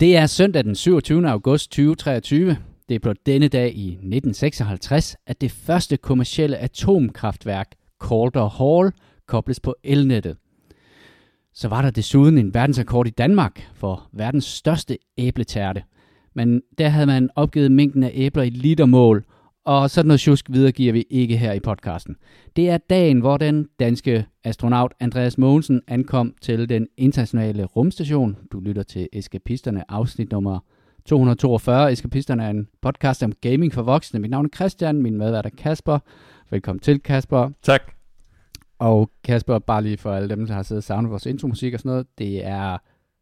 [0.00, 1.28] Det er søndag den 27.
[1.28, 2.56] august 2023.
[2.88, 7.70] Det er på denne dag i 1956, at det første kommercielle atomkraftværk,
[8.02, 8.92] Calder Hall,
[9.26, 10.36] kobles på elnettet.
[11.54, 15.82] Så var der desuden en verdensrekord i Danmark for verdens største æbletærte.
[16.34, 19.24] Men der havde man opgivet mængden af æbler i litermål,
[19.64, 22.16] og sådan noget tjusk videregiver vi ikke her i podcasten.
[22.56, 28.36] Det er dagen, hvor den danske astronaut Andreas Mogensen ankom til den internationale rumstation.
[28.52, 30.58] Du lytter til Eskapisterne, afsnit nummer
[31.06, 31.92] 242.
[31.92, 34.20] Eskapisterne er en podcast om gaming for voksne.
[34.20, 35.98] Mit navn er Christian, min medvært er Kasper.
[36.50, 37.50] Velkommen til, Kasper.
[37.62, 37.80] Tak.
[38.78, 41.80] Og Kasper, bare lige for alle dem, der har siddet og savnet vores intromusik og
[41.80, 42.78] sådan noget, det er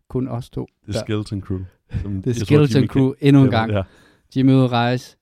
[0.08, 0.66] kun os to.
[0.88, 1.58] Er Skeleton Crew.
[2.04, 3.72] Det er Skeleton Crew endnu en gang.
[3.72, 3.82] Ja.
[4.36, 5.17] Jimmy rejse.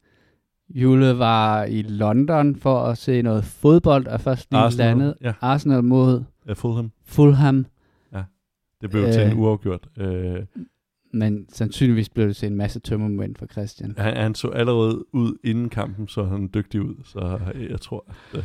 [0.74, 5.14] Jule var i London for at se noget fodbold, og først lige Arsenal, landet.
[5.20, 5.32] ja.
[5.40, 6.90] Arsenal mod ja, Fulham.
[7.04, 7.66] Fulham,
[8.80, 9.12] Det blev øh.
[9.12, 9.38] til en Øh.
[9.38, 9.88] uafgjort.
[9.98, 10.36] Øh,
[11.12, 13.94] men sandsynligvis blev det til en masse tømmermænd for Christian.
[13.98, 16.94] han, han så allerede ud inden kampen, så han dygtig ud.
[17.04, 17.38] Så
[17.70, 18.44] jeg tror, at det,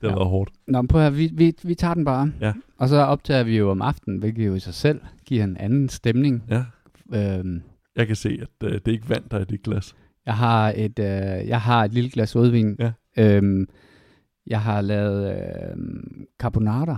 [0.02, 0.14] har Ja.
[0.14, 0.50] været hårdt.
[0.66, 2.32] Nå, men prøv at vi, vi, vi tager den bare.
[2.40, 2.52] Ja.
[2.78, 5.88] Og så optager vi jo om aftenen, hvilket jo i sig selv giver en anden
[5.88, 6.44] stemning.
[6.50, 6.64] Ja.
[7.14, 7.62] Øhm,
[7.96, 9.94] Jeg kan se, at øh, det er ikke vand, der er i dit glas.
[10.28, 12.76] Jeg, har et, øh, jeg har et lille glas rødvin.
[12.78, 12.92] Ja.
[13.18, 13.68] Øhm,
[14.46, 15.76] jeg har lavet øh,
[16.40, 16.96] carbonara.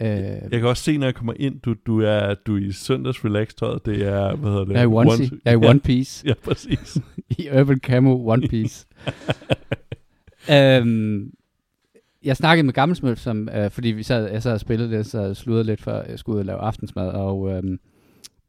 [0.00, 2.72] Øh, Jeg kan også se, når jeg kommer ind, du, du er du er i
[2.72, 3.86] søndags relax tøjet.
[3.86, 4.72] Det er, hvad hedder det?
[4.72, 5.30] jeg er i onesie.
[5.44, 6.26] Jeg er i ja, One Piece.
[6.26, 6.98] Ja, præcis.
[7.38, 8.86] I Urban Camo One Piece.
[10.52, 11.30] øhm,
[12.24, 15.34] jeg snakkede med Gammelsmøl, som, øh, fordi vi sad, jeg sad og spillede lidt, så
[15.34, 17.78] sludrede lidt, før jeg skulle ud og lave aftensmad, og, øhm,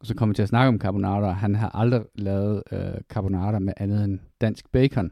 [0.04, 1.32] så kom vi til at snakke om carbonara.
[1.32, 5.12] Han har aldrig lavet øh, carbonara med andet end dansk bacon.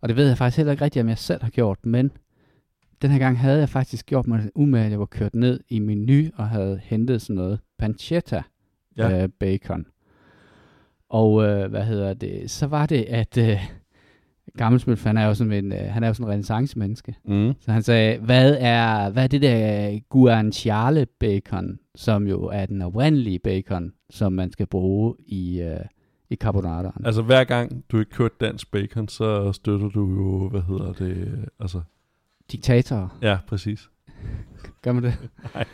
[0.00, 2.10] Og det ved jeg faktisk heller ikke rigtigt, om jeg selv har gjort, men
[3.02, 5.78] den her gang havde jeg faktisk gjort mig umage, at jeg var kørt ned i
[5.78, 8.42] menu og havde hentet sådan noget pancetta
[8.96, 9.22] ja.
[9.22, 9.86] øh, bacon.
[11.08, 12.50] Og øh, hvad hedder det?
[12.50, 13.60] Så var det, at øh,
[14.58, 17.14] Gammelsmølf, han er jo sådan en, øh, han er jo sådan en renaissance-menneske.
[17.24, 17.52] Mm.
[17.60, 22.82] Så han sagde, hvad er, hvad er det der guanciale bacon, som jo er den
[22.82, 25.80] oprindelige bacon, som man skal bruge i, øh,
[26.30, 27.06] i carbonaraen?
[27.06, 31.16] Altså hver gang du ikke kørt dansk bacon, så støtter du jo, hvad hedder det,
[31.16, 31.80] øh, altså,
[32.52, 33.90] Diktatorer, ja, præcis.
[34.82, 35.14] gør man det?
[35.54, 35.64] Nej.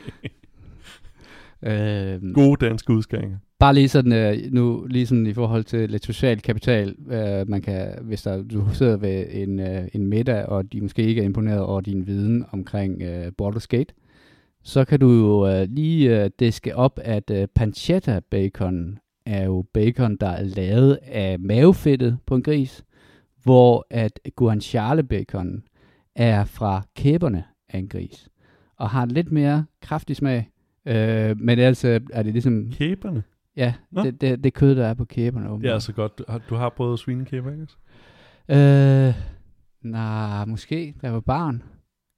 [1.62, 3.36] Øh, Gode danske udskæringer.
[3.58, 7.62] Bare lige sådan, øh, nu lige sådan i forhold til lidt social kapital, øh, man
[7.62, 11.24] kan, hvis der, du sidder ved en, øh, en middag, og de måske ikke er
[11.24, 13.94] imponeret over din viden omkring øh, Baldur's Gate,
[14.62, 19.64] så kan du jo øh, lige øh, diske op, at øh, pancetta bacon er jo
[19.74, 22.84] bacon, der er lavet af mavefedtet på en gris,
[23.42, 25.62] hvor at guanciale bacon
[26.16, 28.28] er fra kæberne af en gris,
[28.76, 30.48] og har en lidt mere kraftig smag,
[30.86, 33.22] øh, men ellers øh, er det ligesom Kæberne.
[33.56, 34.02] Ja, Nå.
[34.02, 35.44] det, det, det kød, der er på kæberne.
[35.44, 35.72] Det er åbenbart.
[35.72, 36.18] altså godt.
[36.18, 37.66] Du har, du har prøvet svinekæber, ikke?
[39.08, 39.14] Øh,
[39.82, 41.62] nej, måske, da jeg var barn.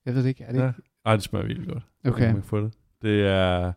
[0.05, 0.43] Jeg ved det ikke.
[0.43, 0.65] Er det Ja.
[0.65, 0.71] ja.
[1.05, 1.83] Ej, det smager virkelig godt.
[2.05, 2.25] Okay.
[2.25, 2.73] Man kan få det.
[3.01, 3.73] Det er...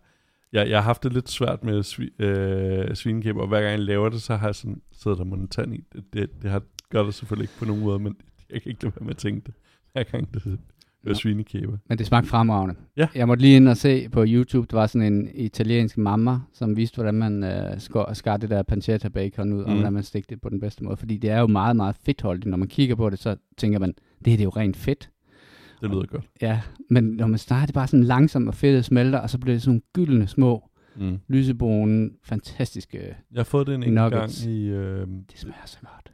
[0.52, 3.80] Jeg, jeg har haft det lidt svært med svi, øh, svinekæber, og hver gang jeg
[3.80, 5.84] laver det, så har jeg sådan, sidder der mon en tand i.
[5.92, 8.16] Det, det, det har, gør det selvfølgelig ikke på nogen måde, men
[8.50, 9.54] jeg kan ikke lade være med at tænke det,
[9.92, 10.58] hver gang det,
[11.04, 11.76] det er svinekæber.
[11.88, 12.74] Men det smagte fremragende.
[12.96, 13.08] Ja.
[13.14, 16.76] Jeg måtte lige ind og se på YouTube, der var sådan en italiensk mamma, som
[16.76, 19.64] viste, hvordan man øh, skar, skar det der pancetta bacon ud, mm.
[19.70, 20.96] og hvordan man stegte det på den bedste måde.
[20.96, 22.46] Fordi det er jo meget, meget fedtholdigt.
[22.46, 25.10] Når man kigger på det, så tænker man, det her det er jo rent fedt.
[25.80, 26.24] Det lyder godt.
[26.42, 26.60] Ja,
[26.90, 29.62] men når man starter det bare sådan langsomt, og fedtet smelter, og så bliver det
[29.62, 30.64] sådan nogle gyldne små,
[31.00, 31.18] Mm.
[31.28, 32.98] lysebrune, fantastiske...
[33.32, 34.44] Jeg har fået det en enkelt gang Nuggets.
[34.46, 34.66] i...
[34.68, 36.12] Øh, Det smager så godt.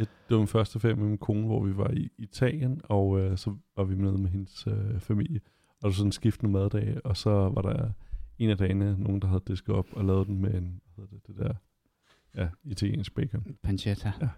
[0.00, 3.20] Et, det var min første ferie med min kone, hvor vi var i Italien, og
[3.20, 5.40] øh, så var vi med med hendes øh, familie.
[5.68, 7.88] Og der var sådan skiftende maddage, og så var der
[8.38, 11.16] en af dagene nogen, der havde disket op og lavet den med en, hvad hedder
[11.16, 11.54] det, det der,
[12.42, 13.44] ja, italiensk bacon.
[13.62, 14.12] Pancetta.
[14.20, 14.28] Ja.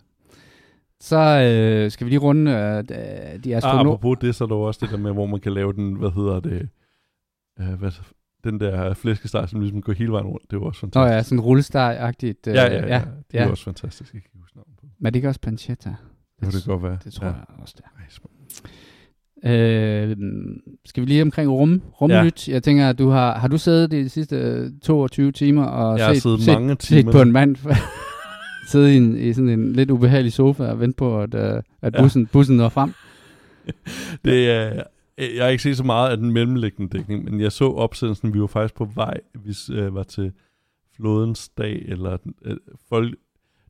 [1.01, 2.84] Så øh, skal vi lige runde øh,
[3.45, 3.93] de Ah, astronomer.
[3.93, 6.11] apropos det, så er der også det der med, hvor man kan lave den, hvad
[6.11, 6.69] hedder det,
[7.61, 7.93] øh, hvad,
[8.45, 10.51] den der flæskesteg, som ligesom går hele vejen rundt.
[10.51, 11.15] Det var også Nå fantastisk.
[11.17, 12.48] ja, sådan rullesteg-agtigt.
[12.48, 13.03] Øh, ja, ja, ja, ja.
[13.31, 13.51] Det ja.
[13.51, 14.15] også fantastisk.
[14.15, 15.89] Jeg kan ikke huske navnet Men det kan også pancetta.
[15.89, 15.97] Det
[16.43, 16.99] kunne det godt være.
[17.04, 17.33] Det tror ja.
[17.33, 18.31] jeg også, det Ej, smart.
[19.43, 20.10] er.
[20.10, 20.16] Øh,
[20.84, 22.49] skal vi lige omkring rum, rumnyt?
[22.49, 22.53] Ja.
[22.53, 26.07] Jeg tænker, at du har, har du siddet de sidste øh, 22 timer og Jeg
[26.07, 27.13] har set, siddet set, mange set timer.
[27.13, 27.57] på en mand
[28.71, 31.95] sidde i, en, i sådan en lidt ubehagelig sofa og vente på, at, øh, at
[31.95, 32.03] Ja.
[32.03, 32.93] bussen, bussen når frem?
[34.25, 34.83] Det er,
[35.19, 38.41] jeg har ikke set så meget af den mellemliggende dækning, men jeg så opsendelsen, vi
[38.41, 40.33] var faktisk på vej, vi øh, var til
[40.97, 42.57] flådens dag, eller øh,
[42.89, 43.15] folk,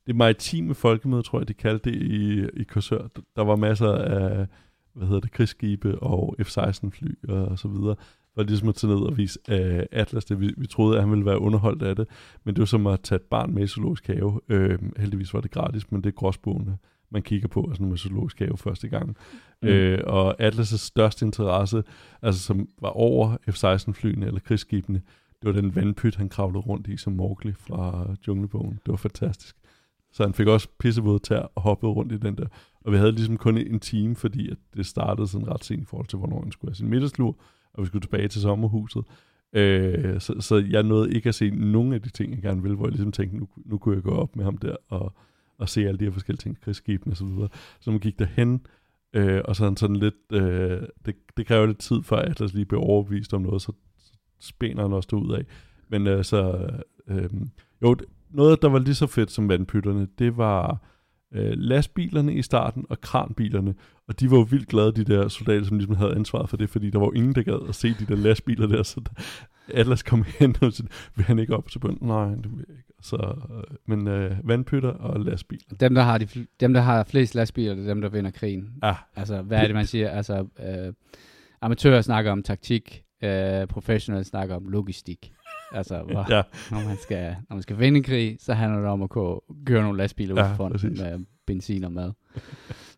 [0.06, 3.08] det maritime folkemøde, tror jeg, de kaldte det i, i Korsør.
[3.36, 4.46] Der var masser af,
[4.94, 7.96] hvad hedder det, krigsskibe og F-16 fly og så videre.
[8.34, 10.40] for ligesom at tage ned og vise uh, Atlas det.
[10.40, 12.08] Vi, vi troede, at han ville være underholdt af det,
[12.44, 14.40] men det var som at tage et barn med i zoologisk have.
[14.50, 16.70] Uh, heldigvis var det gratis, men det er gråsbogen,
[17.10, 19.16] man kigger på, altså med zoologisk have første gang.
[19.62, 19.68] Mm.
[19.68, 21.84] Uh, og Atlas' største interesse,
[22.22, 25.02] altså som var over F-16-flyene eller krigsskibene,
[25.42, 28.80] det var den vandpyt, han kravlede rundt i som Mowgli fra Junglebogen.
[28.86, 29.56] Det var fantastisk.
[30.12, 32.46] Så han fik også pissevåde tær og hoppede rundt i den der.
[32.80, 35.86] Og vi havde ligesom kun en time, fordi at det startede sådan ret sent i
[35.86, 37.36] forhold til, hvornår han skulle have sin middagslur,
[37.74, 39.04] og vi skulle tilbage til sommerhuset.
[39.52, 42.76] Øh, så, så jeg nåede ikke at se nogen af de ting, jeg gerne ville,
[42.76, 45.12] hvor jeg ligesom tænkte, nu, nu kunne jeg gå op med ham der og,
[45.58, 47.48] og se alle de her forskellige ting, krigsskibene og så videre.
[47.80, 48.66] Så man gik derhen,
[49.12, 52.64] øh, og sådan, sådan lidt, øh, det, det kræver lidt tid, for at Atlas lige
[52.64, 55.44] bliver overbevist om noget, så, så spænder han også ud af.
[55.88, 56.68] Men øh, så,
[57.08, 57.30] øh,
[57.82, 57.96] jo,
[58.34, 60.78] noget, der var lige så fedt som vandpytterne, det var
[61.34, 63.74] øh, lastbilerne i starten og kranbilerne.
[64.08, 66.70] Og de var jo vildt glade, de der soldater, som ligesom havde ansvaret for det,
[66.70, 68.82] fordi der var jo ingen, der gad at se de der lastbiler der.
[68.82, 69.22] Så der,
[69.74, 72.08] Atlas kom hen og sagde, vil han ikke op til bunden?
[72.08, 72.92] Nej, det vil jeg ikke.
[73.02, 73.16] Så,
[73.50, 75.76] øh, men øh, vandpytter og lastbiler.
[75.80, 76.26] Dem, der har, de,
[76.60, 78.70] dem, der har flest lastbiler, det er dem, der vinder krigen.
[78.82, 78.94] Ja.
[79.16, 80.10] Altså, hvad er det, man siger?
[80.10, 80.92] Altså, øh,
[81.60, 85.32] amatører snakker om taktik, øh, professionelle snakker om logistik.
[85.74, 86.42] Altså, hvor, ja.
[86.70, 89.40] når, man skal, når man skal vinde en krig, så handler det om at køre,
[89.66, 92.12] køre nogle lastbiler ja, ud fra med benzin og mad.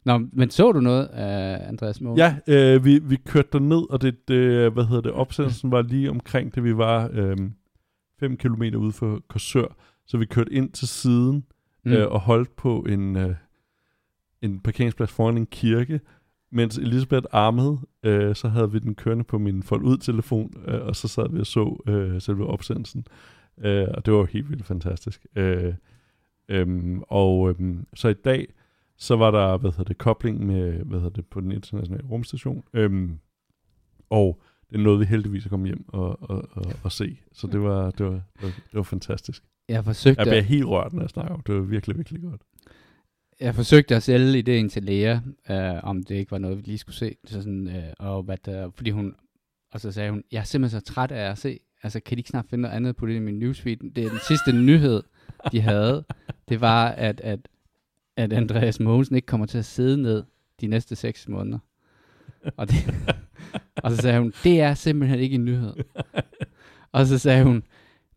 [0.04, 2.18] Nå, men så du noget af Andreas Mål?
[2.18, 5.82] Ja, øh, vi, vi kørte der ned, og det, det, hvad hedder det, opsendelsen var
[5.82, 7.52] lige omkring det, vi var 5
[8.22, 11.44] øh, km ude for Korsør, så vi kørte ind til siden
[11.84, 11.92] mm.
[11.92, 13.34] øh, og holdt på en, øh,
[14.42, 16.00] en parkeringsplads foran en kirke,
[16.54, 20.86] mens Elisabeth armede, øh, så havde vi den kørende på min fold ud telefon, øh,
[20.86, 23.06] og så sad vi og så øh, selve opsendelsen.
[23.58, 25.26] Øh, og det var helt vildt fantastisk.
[25.36, 25.74] Øh,
[26.48, 28.46] øh, og øh, så i dag,
[28.96, 32.64] så var der, hvad hedder det, kobling med, hvad hedder det, på den internationale rumstation.
[32.72, 33.10] Øh,
[34.10, 37.18] og det nåede vi heldigvis at komme hjem og, og, og, og se.
[37.32, 39.44] Så det var, det var, det var, det var fantastisk.
[39.68, 40.20] Jeg forsøgte...
[40.20, 41.54] Jeg bliver helt rørt, når jeg snakker om det.
[41.54, 42.42] var virkelig, virkelig godt
[43.40, 45.18] jeg forsøgte at sælge ideen til Lea,
[45.50, 47.16] øh, om det ikke var noget, vi lige skulle se.
[47.24, 49.14] Så sådan, øh, og hvad der, fordi hun,
[49.72, 52.20] og så sagde hun, jeg er simpelthen så træt af at se, altså kan de
[52.20, 53.76] ikke snart finde noget andet på det i min newsfeed?
[53.76, 55.02] Det er den sidste nyhed,
[55.52, 56.04] de havde.
[56.48, 57.40] Det var, at, at,
[58.16, 60.24] at Andreas Mogensen ikke kommer til at sidde ned
[60.60, 61.58] de næste seks måneder.
[62.56, 62.76] Og, det,
[63.84, 65.74] og så sagde hun, det er simpelthen ikke en nyhed.
[66.92, 67.62] Og så sagde hun,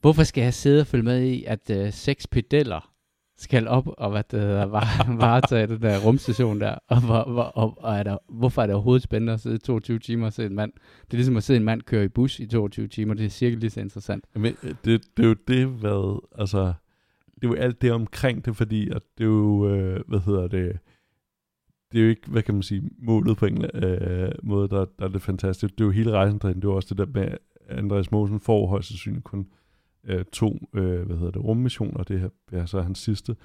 [0.02, 2.97] hvorfor skal jeg sidde og følge med i, at uh, seks pedeller
[3.38, 7.44] skal op og hvad det hedder, var, varetage den der rumstation der, og, hvor, hvor,
[7.44, 10.46] og, og er der, hvorfor er det overhovedet spændende at sidde 22 timer og se
[10.46, 10.72] en mand?
[11.06, 13.30] Det er ligesom at se en mand køre i bus i 22 timer, det er
[13.30, 14.26] cirka lige så interessant.
[14.36, 16.74] Men øh, det, det er jo det, hvad, altså,
[17.36, 20.48] det er jo alt det omkring det, fordi at det er jo, øh, hvad hedder
[20.48, 20.80] det,
[21.92, 25.06] det er jo ikke, hvad kan man sige, målet på en øh, måde, der, der
[25.06, 25.76] er det fantastiske.
[25.76, 27.38] Det er jo hele rejsen derinde, det er jo også det der med,
[27.70, 29.48] Andreas Mosen får højst sandsynligt kun
[30.04, 32.04] øh, to øh, hvad hedder det, rummissioner.
[32.04, 33.36] Det her er så hans sidste.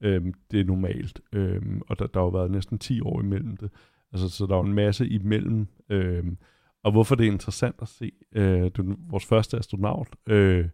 [0.00, 1.20] Øh, det er normalt.
[1.32, 3.70] Øh, og der, der har jo været næsten 10 år imellem det.
[4.12, 5.66] Altså, så der er jo en masse imellem.
[5.88, 6.24] Øh,
[6.84, 8.12] og hvorfor det er interessant at se.
[8.32, 10.08] Øh, er vores første astronaut.
[10.28, 10.68] Øh,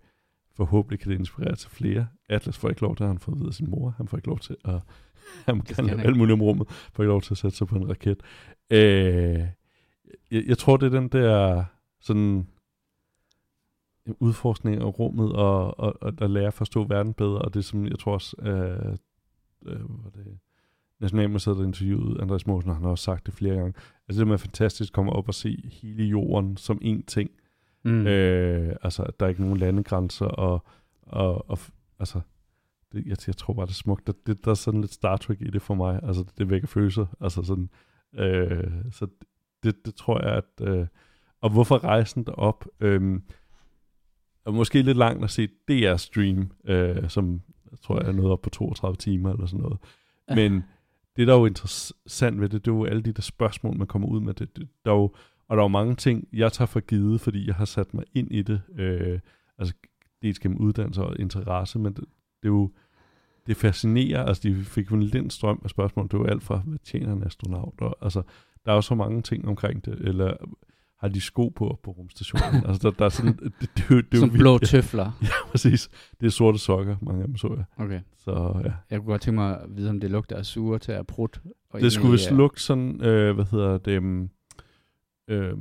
[0.56, 2.06] forhåbentlig kan det inspirere til flere.
[2.28, 3.94] Atlas får ikke lov til, at han får ved sin mor.
[3.96, 4.80] Han får ikke lov til at...
[5.46, 6.68] Han kan lave alt muligt om rummet.
[6.68, 8.22] Får ikke lov til at sætte sig på en raket.
[8.70, 8.78] Øh,
[10.30, 11.64] jeg, jeg tror, det er den der
[12.00, 12.46] sådan
[14.20, 17.86] udforskning af rummet og, og, og at lære at forstå verden bedre, og det som
[17.86, 18.96] jeg tror også, øh,
[19.66, 20.38] øh, hvad det,
[21.00, 23.74] Nationalmuseet, der interviewet Andreas Mosen, han har også sagt det flere gange,
[24.08, 27.30] altså det er fantastisk at komme op og se hele jorden som én ting.
[27.84, 28.06] Mm.
[28.06, 30.64] Øh, altså, at der er ikke nogen landegrænser, og,
[31.02, 31.58] og, og
[31.98, 32.20] altså,
[32.92, 34.06] det, jeg, jeg tror bare, det er smukt.
[34.06, 36.00] Det, det, der er sådan lidt Star Trek i det for mig.
[36.02, 37.06] Altså, det, det vækker følelser.
[37.20, 37.70] Altså sådan,
[38.14, 39.06] øh, så
[39.62, 40.68] det, det tror jeg, at...
[40.68, 40.86] Øh,
[41.40, 42.64] og hvorfor rejsen derop?
[42.80, 43.20] Øh,
[44.48, 47.40] og måske lidt langt at se DR-stream, øh, som
[47.70, 49.78] jeg tror jeg er noget op på 32 timer eller sådan noget.
[50.34, 50.64] Men
[51.16, 53.86] det, der er jo interessant ved det, det er jo alle de der spørgsmål, man
[53.86, 54.34] kommer ud med.
[54.34, 55.14] Det, det, der er jo,
[55.48, 58.04] og der er jo mange ting, jeg tager for givet, fordi jeg har sat mig
[58.14, 58.60] ind i det.
[58.78, 59.20] Øh,
[59.58, 59.74] altså
[60.22, 62.04] dels gennem uddannelse og interesse, men det,
[62.42, 62.70] det er jo
[63.46, 66.62] det fascinerer, altså de fik jo en lind strøm af spørgsmål, det jo alt fra,
[66.66, 68.22] hvad tjener en astronaut, og altså,
[68.64, 70.36] der er jo så mange ting omkring det, eller
[71.00, 72.64] har de sko på på rumstationen.
[72.68, 73.36] altså, der, der er sådan...
[73.36, 75.12] Det, det, det, det Som blå tøfler.
[75.22, 75.88] Ja, præcis.
[76.20, 77.84] Det er sorte sokker, mange af dem så jeg.
[77.84, 78.00] Okay.
[78.16, 78.72] Så, ja.
[78.90, 81.40] Jeg kunne godt tænke mig at vide, om det lugter af sure til at prut.
[81.70, 84.28] Og det skulle vist lugte sådan, øh, hvad hedder det,
[85.28, 85.56] øh,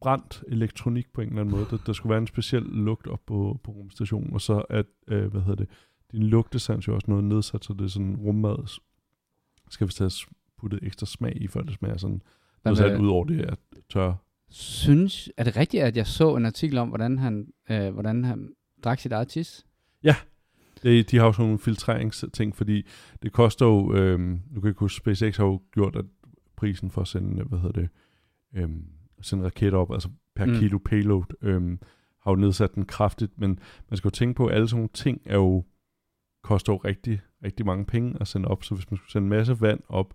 [0.00, 1.66] brændt elektronik på en eller anden måde.
[1.70, 5.30] Der, der skulle være en speciel lugt op på, på rumstationen, og så at, øh,
[5.30, 5.68] hvad hedder det,
[6.12, 8.80] din lugtesans jo også noget nedsat, så det er sådan rummad,
[9.70, 10.10] skal vi have
[10.58, 12.22] puttet ekstra smag i, før det smager sådan,
[12.66, 13.54] noget sat ud over det er
[13.90, 14.12] tør
[14.48, 18.52] synes, er det rigtigt, at jeg så en artikel om, hvordan han, øh, hvordan han
[18.84, 19.66] drak sit eget tis?
[20.82, 22.86] Det, de har jo sådan nogle filtreringsting, fordi
[23.22, 26.04] det koster jo, øhm, nu kan jeg huske, SpaceX har jo gjort, at
[26.56, 27.88] prisen for at sende, hvad hedder det,
[28.54, 28.84] øhm,
[29.20, 30.54] sende raketter op, altså per Mm.
[30.54, 31.80] kilo payload, øhm,
[32.22, 33.58] har jo nedsat den kraftigt, men
[33.90, 35.64] man skal jo tænke på, at alle sådan nogle ting er jo,
[36.42, 39.30] koster jo rigtig, rigtig mange penge at sende op, så hvis man skulle sende en
[39.30, 40.14] masse vand op,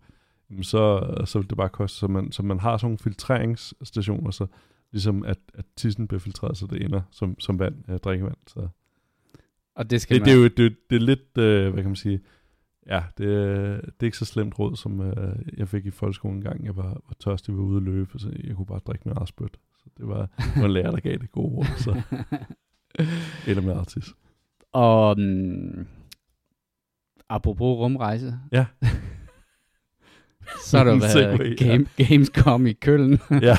[0.62, 4.48] så, så vil det bare koste, så man, så man har sådan nogle filtreringsstationer, så
[4.92, 8.68] ligesom at, at tissen bliver filtreret, så det ender som, som vand, øh, drikkevand, så
[9.76, 10.26] Og det skal det, man...
[10.28, 12.22] det, er jo det, det er lidt, øh, hvad kan man sige,
[12.88, 16.38] ja, det, er- det er ikke så slemt råd, som øh, jeg fik i folkeskolen
[16.38, 16.66] en gang.
[16.66, 19.30] Jeg var, var tørstig ved ude at løbe, så jeg kunne bare drikke min eget
[19.30, 19.58] spyt.
[19.78, 22.02] Så det var, det var en lærer, der gav det gode råd, så
[23.48, 24.14] eller med artis.
[24.74, 25.88] Og um,
[27.30, 28.40] apropos rumrejse.
[28.52, 28.66] Ja.
[30.66, 31.66] så har der været ja.
[31.66, 33.20] game, Gamescom i Køln.
[33.32, 33.56] Ja.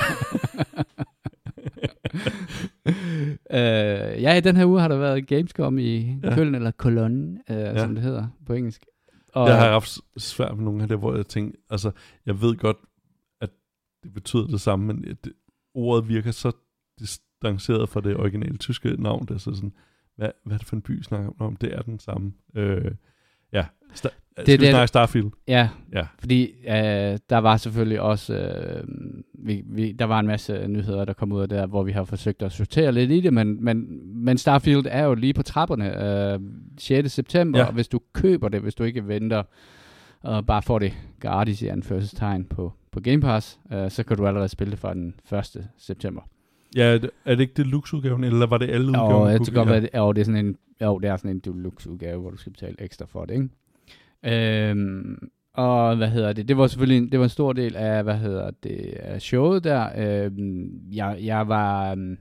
[3.51, 6.29] uh, ja, i den her uge har der været Gamescom i Ja.
[6.29, 6.35] ja.
[6.35, 7.79] Køln, eller Cologne, uh, ja.
[7.79, 8.85] som det hedder på engelsk.
[9.35, 11.91] Og, Det har jeg haft svært med nogle af det, hvor jeg tænkte, altså,
[12.27, 12.77] jeg ved godt,
[13.41, 13.51] at
[14.03, 15.33] det betyder det samme, men det,
[15.75, 16.53] ordet virker så
[16.99, 19.73] distanceret fra det originale tyske navn, det er så sådan,
[20.17, 21.57] hvad, hvad er det for en by, snakker om?
[21.57, 22.33] Det er den samme.
[22.55, 22.91] Øh,
[23.53, 23.67] ja,
[24.37, 25.31] det, skal det- vi snakke Starfield?
[25.49, 26.07] Ja, Ja.
[26.19, 28.85] fordi øh, der var selvfølgelig også, øh,
[29.35, 32.05] vi, vi, der var en masse nyheder, der kom ud af der, hvor vi har
[32.05, 33.87] forsøgt at sortere lidt i det, men, men,
[34.25, 36.41] men Starfield er jo lige på trapperne øh,
[36.79, 37.13] 6.
[37.13, 37.65] september, Ja.
[37.67, 39.43] og hvis du køber det, hvis du ikke venter,
[40.23, 44.27] og bare får det gratis i anførselstegn på, på Game Pass, øh, så kan du
[44.27, 45.69] allerede spille det fra den 1.
[45.79, 46.23] september.
[46.77, 49.13] Ja, er det, det ikke deluxe-udgaven, eller var det alle udgaven?
[49.13, 51.31] Og jeg tror godt, at det, jo, det er sådan en, jo, det er sådan
[51.31, 53.49] en deluxe udgave, hvor du skal betale ekstra for det, ikke?
[54.25, 56.49] Øhm, og hvad hedder det?
[56.49, 59.65] Det var selvfølgelig en, det var en stor del af, hvad hedder det, af showet
[59.65, 59.89] der.
[60.25, 62.19] Øhm, jeg, jeg var, øhm,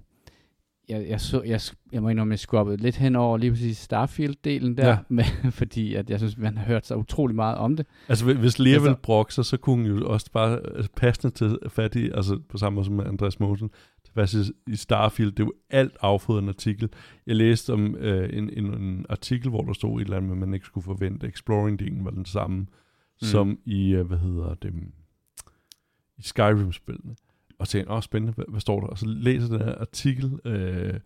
[0.90, 1.60] jeg, jeg, så, jeg,
[1.92, 4.98] jeg må indrømme, jeg skubbede lidt hen over lige præcis Starfield-delen der, Ja.
[5.10, 5.24] med,
[5.62, 7.86] fordi at jeg synes, man har hørt så utrolig meget om det.
[8.10, 11.36] Altså, hvis- Lea Altså- vil brokke sig, så kunne hun jo også bare øh, passende
[11.36, 13.70] til fat i, altså på samme måde som Andreas Mosen,
[14.14, 14.34] fat
[14.68, 15.32] i- Starfield.
[15.32, 16.90] Det er jo alt affået en artikel.
[17.28, 20.38] Jeg læste om øh, en, en, en artikel, hvor der stod et eller andet, at
[20.38, 21.28] man ikke skulle forvente.
[21.28, 22.68] Exploring-delen var den samme, mm.
[23.22, 24.74] som i, øh, hvad hedder det,
[26.18, 27.16] i Skyrim-spillene.
[27.60, 28.88] Og tænkte, åh, spændende, hvad, hvad står der?
[28.88, 31.00] Og så læser den her artikel, øh,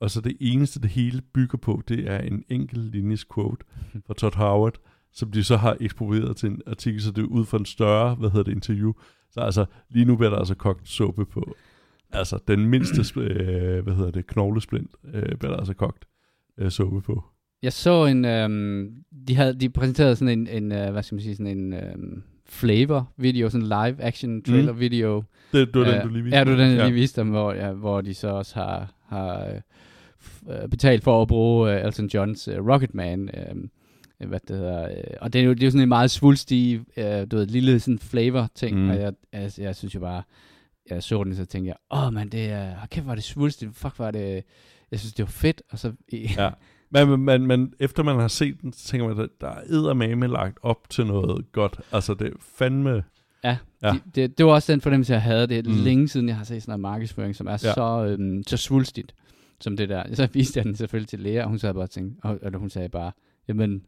[0.00, 3.64] og så det eneste, det hele bygger på, det er en enkelt linjes quote
[4.06, 4.74] fra Todd Howard,
[5.12, 8.14] som de så har eksproprieret til en artikel, så det er ud fra en større,
[8.14, 8.92] hvad hedder det, interview.
[9.30, 11.54] Så altså, lige nu bliver der altså kogt suppe på,
[12.12, 16.04] altså den mindste, øh, hvad hedder det, knoglesplint, øh, bliver der altså kogt
[16.58, 17.24] øh, suppe på.
[17.62, 18.90] Jeg så en, øhm,
[19.28, 22.22] de havde, de præsenterede sådan en, en øh, hvad skal man sige, sådan en øhm,
[22.46, 24.80] flavor video, sådan en live action trailer Mm.
[24.80, 26.38] video, Det, det var den, Øh, du lige viste.
[26.38, 26.84] Ja, det var den, jeg ja.
[26.84, 31.22] lige viste dem, hvor, ja, hvor de så også har, har øh, øh, betalt for
[31.22, 33.30] at bruge uh, Elton Johns uh, Rocketman.
[33.34, 33.62] Uh,
[34.28, 34.82] hvad det hedder.
[34.82, 37.46] Uh, og det er, jo, det er jo sådan en meget svulstig, uh, du ved,
[37.46, 38.76] lille sådan flavor-ting.
[38.78, 38.90] Mm.
[38.90, 40.22] Og jeg, jeg, jeg synes jo bare,
[40.90, 43.24] jeg så den, så tænkte jeg, åh oh, man, det er, oh, kæft, var det
[43.24, 44.44] svulstigt, fuck var det,
[44.90, 45.62] jeg synes, det var fedt.
[45.70, 45.92] Og så,
[46.38, 46.50] Ja.
[46.90, 50.26] Men, men, men, efter man har set den, så tænker man, at der er eddermame
[50.28, 51.80] lagt op til noget godt.
[51.92, 52.90] Altså, det er fandme...
[53.44, 53.88] Ja, Ja.
[53.88, 53.94] ja.
[54.14, 55.46] Det, det, var også den fornemmelse, jeg havde.
[55.46, 55.84] Det er Mm.
[55.84, 57.56] længe siden, jeg har set sådan noget markedsføring, som er Ja.
[57.58, 59.14] så, øhm, så svulstigt
[59.60, 60.02] som det der.
[60.14, 62.70] Så viste jeg den selvfølgelig til Lea, og hun sagde bare, tænkte, og, eller hun
[62.70, 63.12] sagde bare,
[63.48, 63.82] jamen,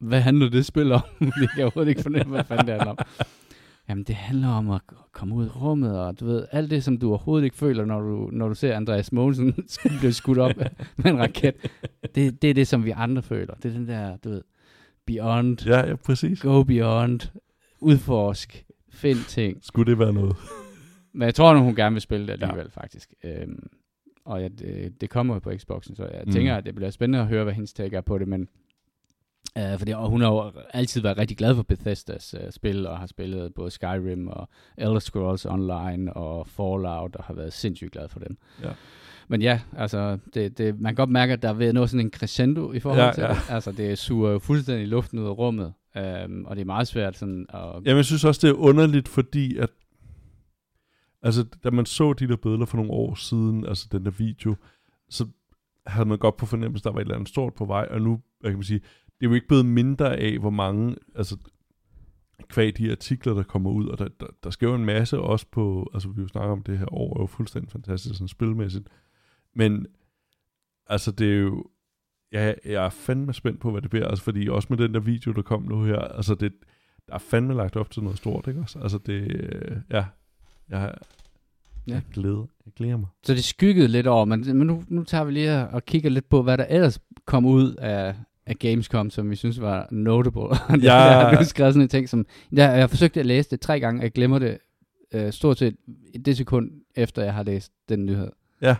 [0.00, 1.00] hvad handler det spil om?
[1.20, 2.98] det kan jeg overhovedet ikke fornemme, hvad fanden det handler om.
[3.90, 4.80] Jamen, det handler om at
[5.12, 8.00] komme ud i rummet, og du ved, alt det, som du overhovedet ikke føler, når
[8.00, 9.54] du, når du ser Andreas Mogensen
[10.00, 10.52] blive skudt op
[10.96, 11.54] med en raket.
[12.14, 13.54] Det, det er det, som vi andre føler.
[13.54, 14.42] Det er den der, du ved,
[15.06, 16.40] beyond, Ja, ja, præcis.
[16.40, 17.20] go beyond,
[17.80, 19.58] udforsk, find ting.
[19.62, 20.36] Skulle det være noget?
[21.12, 22.80] Men jeg tror nu, hun gerne vil spille det alligevel, ja.
[22.80, 23.14] faktisk.
[23.24, 23.66] Øhm,
[24.24, 26.28] og ja, det, det kommer jo på Xboxen, så jeg Mm.
[26.28, 26.32] mm.
[26.32, 28.48] tænker, at det bliver spændende at høre, hvad hendes take er på det, men
[29.58, 32.98] øh, fordi, og hun har jo altid været rigtig glad for Bethesdas øh, spil, og
[32.98, 38.08] har spillet både Skyrim og Elder Scrolls Online og Fallout, og har været sindssygt glad
[38.08, 38.36] for dem.
[38.62, 38.70] Ja.
[39.28, 42.06] Men ja, altså, det, det, man kan godt mærke, at der er ved nå sådan
[42.06, 43.28] en crescendo i forhold Ja, til ja.
[43.28, 43.50] det.
[43.50, 47.16] Altså, det suger jo fuldstændig luften ud af rummet, øhm, og det er meget svært
[47.16, 47.60] sådan at...
[47.74, 49.70] Jamen, jeg synes også, det er underligt, fordi at
[51.22, 54.56] altså, da man så de der billeder for nogle år siden, altså den der video,
[55.10, 55.26] så
[55.86, 58.20] havde man godt på fornemmelse, der var et eller andet stort på vej, og nu,
[58.40, 58.80] hvad kan man sige,
[59.20, 61.36] det er jo ikke blevet mindre af, hvor mange, altså
[62.48, 65.46] kvad de artikler, der kommer ud, og der, der, der sker jo en masse også
[65.52, 68.88] på, altså vi jo snakker om det her år, er jo fuldstændig fantastisk sådan spilmæssigt,
[69.54, 69.86] men
[70.86, 71.64] altså det er jo,
[72.32, 75.00] jeg, jeg er fandme spændt på, hvad det bliver, altså fordi også med den der
[75.00, 76.52] video, der kom nu her, altså det,
[77.08, 78.78] der er fandme lagt op til noget stort, ikke også?
[78.78, 80.04] Altså det, øh, ja,
[80.68, 80.94] jeg,
[81.86, 81.94] Ja.
[81.94, 83.08] Jeg, glæder, jeg glæder mig.
[83.22, 86.28] Så det skyggede lidt over, men, men nu, nu tager vi lige og kigger lidt
[86.28, 88.16] på, hvad der ellers kom ud af,
[88.50, 90.42] af Gamescom, som vi synes var notable.
[90.82, 90.94] Ja.
[90.94, 92.26] jeg har skrevet sådan en ting, som...
[92.52, 94.58] Jeg, jeg har forsøgt at læse det tre gange, og jeg glemmer det
[95.14, 95.76] øh, stort set
[96.24, 98.30] det sekund, efter jeg har læst den nyhed.
[98.62, 98.76] Ja.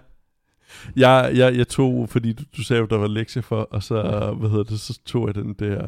[0.97, 4.03] Jeg, jeg, jeg tog, fordi du, du sagde, at der var lektie for, og så,
[4.39, 5.87] hvad hedder det, så tog jeg den der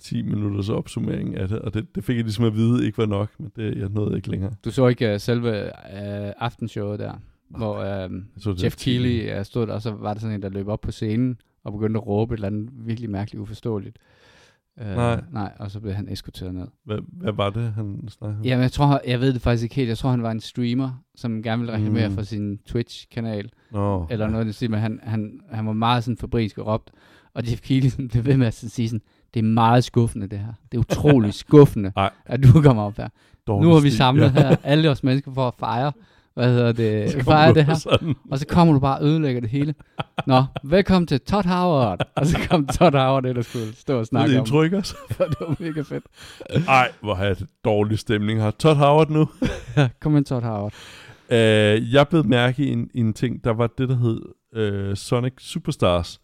[0.00, 3.06] 10 minutters opsummering af det, og det, det fik jeg ligesom at vide ikke var
[3.06, 4.52] nok, men det jeg nåede ikke længere.
[4.64, 7.12] Du så ikke uh, selve uh, aftenshowet der,
[7.48, 10.80] hvor uh, Jeff Keighley stod der, og så var der sådan en, der løb op
[10.80, 13.98] på scenen og begyndte at råbe et eller andet virkelig mærkeligt uforståeligt.
[14.80, 15.20] Uh, nej.
[15.32, 16.66] Nej, og så blev han eskorteret ned.
[16.84, 18.44] Hvad, hvad var det, han snakkede om?
[18.44, 19.88] Jamen, jeg, tror, jeg ved det faktisk ikke helt.
[19.88, 22.14] Jeg tror, han var en streamer, som gerne ville reklamere mm.
[22.14, 23.50] for sin Twitch-kanal.
[23.72, 26.90] Oh, eller noget, det siger, men han, han, han var meget sådan fabrisk og råbt.
[27.34, 29.02] Og Jeff Keighley blev ved med at sige sådan,
[29.34, 30.52] det er meget skuffende det her.
[30.72, 32.10] Det er utroligt skuffende, Ej.
[32.26, 33.08] at du kommer op her.
[33.46, 34.48] Dårlig nu har vi samlet ja.
[34.48, 35.92] her, alle os mennesker for at fejre,
[36.34, 37.74] hvad hedder det, fejre det her.
[37.74, 38.14] Sådan.
[38.30, 39.74] Og så kommer du bare og ødelægger det hele.
[40.26, 42.06] Nå, velkommen til Todd Howard.
[42.16, 44.70] Og så kom Todd Howard, der skulle stå og snakke det om.
[44.70, 44.96] Det også.
[45.18, 46.04] det var mega fedt.
[46.68, 48.50] Ej, hvor har jeg dårlig stemning her.
[48.50, 49.28] Todd Howard nu.
[49.76, 50.72] ja, kom ind Todd Howard.
[51.28, 54.20] Uh, jeg blev mærke i en, en ting, der var det, der hed
[54.90, 56.20] uh, Sonic Superstars,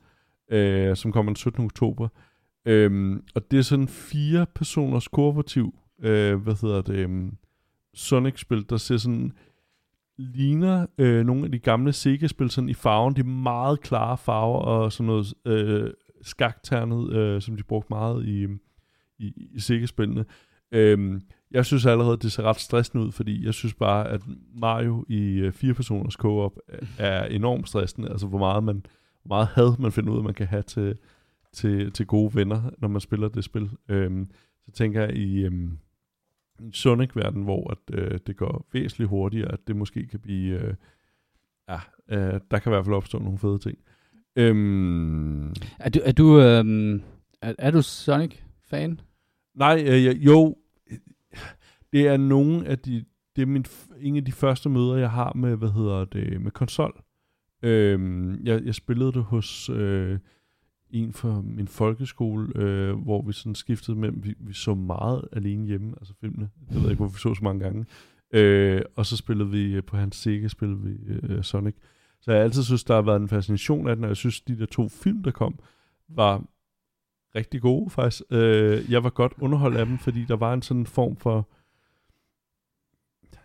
[0.54, 1.64] uh, som kommer den 17.
[1.64, 2.08] oktober.
[2.68, 7.32] Øhm, og det er sådan fire personers kooperativ, øh, hvad hedder det, um,
[7.94, 9.32] Sonic-spil, der ser sådan,
[10.18, 13.16] ligner øh, nogle af de gamle Sega-spil sådan i farven.
[13.16, 15.90] De er meget klare farver og sådan noget øh,
[16.22, 18.46] skakternet, øh, som de brugte meget i,
[19.18, 20.24] i, i Sega-spillene.
[20.72, 21.20] Øhm,
[21.50, 24.22] jeg synes allerede, det ser ret stressende ud, fordi jeg synes bare, at
[24.54, 26.52] Mario i øh, fire personers co-op
[26.98, 28.10] er enormt stressende.
[28.10, 28.86] Altså, hvor meget, man,
[29.22, 30.98] hvor meget had man finder ud af, man kan have til,
[31.52, 33.70] til, til gode venner, når man spiller det spil.
[33.88, 34.30] Øhm,
[34.64, 35.78] så tænker jeg i øhm,
[36.60, 40.60] en Sonic-verden, hvor at, øh, det går væsentligt hurtigere, at det måske kan blive...
[40.60, 40.74] Øh,
[41.68, 43.78] ja, øh, der kan i hvert fald opstå nogle fede ting.
[44.36, 45.48] Øhm,
[45.78, 47.02] er du, er du, øhm,
[47.42, 49.00] er, er du Sonic-fan?
[49.54, 50.56] Nej, øh, jo,
[51.92, 53.04] det er nogle af de,
[53.36, 53.64] det er min,
[54.00, 57.02] en af de første møder, jeg har med, hvad hedder det, med konsol.
[57.62, 60.18] Øhm, jeg, jeg spillede det hos øh,
[60.90, 65.66] en fra min folkeskole, øh, hvor vi sådan skiftede mellem, vi, vi så meget alene
[65.66, 66.50] hjemme, altså filmene.
[66.70, 67.86] Jeg ved ikke, hvorfor vi så så mange gange.
[68.32, 71.74] Øh, og så spillede vi øh, på hans Sega, spillede vi øh, Sonic.
[72.20, 74.58] Så jeg altid synes, der har været en fascination af den, og jeg synes, de
[74.58, 75.58] der to film, der kom,
[76.08, 76.44] var
[77.34, 78.22] rigtig gode faktisk.
[78.30, 81.48] Øh, jeg var godt underholdt af dem, fordi der var en sådan form for...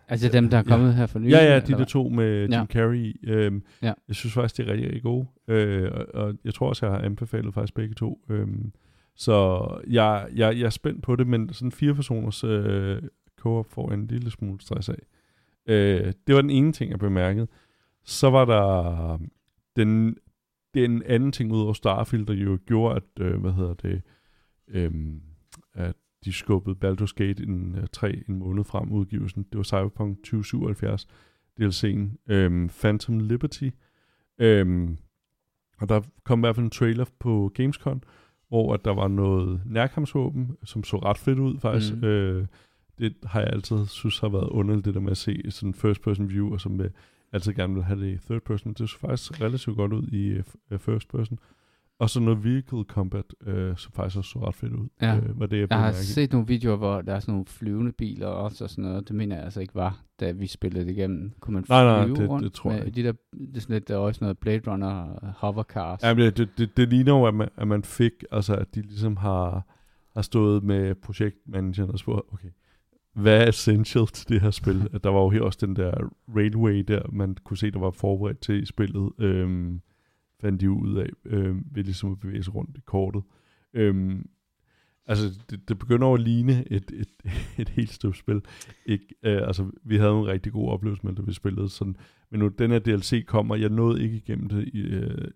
[0.08, 0.92] Altså dem, der er kommet ja.
[0.92, 1.30] her for nylig?
[1.32, 2.66] Ja, ja, de der to med Jim Ja.
[2.66, 3.16] Carrey.
[3.24, 3.92] Øhm, Ja.
[4.08, 5.26] Jeg synes faktisk, det er rigtig, rigtig gode.
[5.48, 8.24] Øh, og, og jeg tror også, jeg har anbefalet faktisk begge to.
[8.30, 8.72] Øhm,
[9.16, 13.02] så jeg, jeg, jeg er spændt på det, men sådan fire personers øh,
[13.40, 14.98] co-op får en lille smule stress af.
[15.66, 17.46] Øh, det var den ene ting, jeg bemærkede.
[18.04, 19.18] Så var der
[19.76, 20.16] den,
[20.74, 24.02] den anden ting ud over Starfield, der jo gjorde, at, øh, hvad hedder det,
[24.68, 25.20] øhm,
[25.74, 29.42] at de skubbede Baldur's Gate en, uh, 3 en måned frem udgivelsen.
[29.42, 31.06] Det var Cyberpunk 2077
[31.60, 32.32] DLC'en.
[32.32, 33.68] Øhm, Phantom Liberty.
[34.38, 34.96] Øhm,
[35.80, 38.02] og der kom i hvert fald en trailer på Gamescom,
[38.48, 41.94] hvor at der var noget nærkampsvåben, som så ret fedt ud faktisk.
[41.94, 42.04] Mm.
[42.04, 42.46] Øh,
[42.98, 46.02] det har jeg altid synes har været underligt, det der med at se sådan first
[46.02, 46.90] person view, og som jeg
[47.32, 48.72] altid gerne vil have det i third person.
[48.72, 50.38] Det så faktisk relativt godt ud i
[50.70, 51.38] uh, first person.
[52.04, 54.88] Og så noget vehicle combat, øh, som faktisk også så ret fedt ud.
[55.02, 55.16] Ja.
[55.16, 57.92] Øh, var det, jeg Jeg har set nogle videoer, hvor der er sådan nogle flyvende
[57.92, 59.08] biler også og sådan noget.
[59.08, 61.32] Det mener jeg altså ikke var, da vi spillede det igennem.
[61.40, 63.02] Kunne man flyve Nej, nej, det- rundt det tror jeg ikke.
[63.02, 66.02] De der, det er sådan lidt, der er også noget Blade Runner hovercars.
[66.02, 68.80] Ja, det, det, det, det ligner jo, at man, at man fik, altså at de
[68.82, 69.66] ligesom har,
[70.14, 72.48] har stået med projektmanageren og spurgt, okay,
[73.14, 74.88] hvad er essential til det her spil?
[74.94, 77.90] At der var jo her også den der railway der, man kunne se, der var
[77.90, 79.80] forberedt til i spillet, øhm,
[80.44, 83.22] fandt de ud af, øhm, ved ligesom at bevæge sig rundt i kortet.
[83.74, 84.28] Øhm,
[85.06, 87.08] altså, det, det begynder at ligne et, et,
[87.62, 88.40] et helt støbt spil.
[88.86, 91.96] Ikke, øh, altså, vi havde en rigtig god oplevelse med det, vi spillede sådan,
[92.30, 95.28] men nu den her DLC kommer, jeg nåede ikke igennem det i, øh,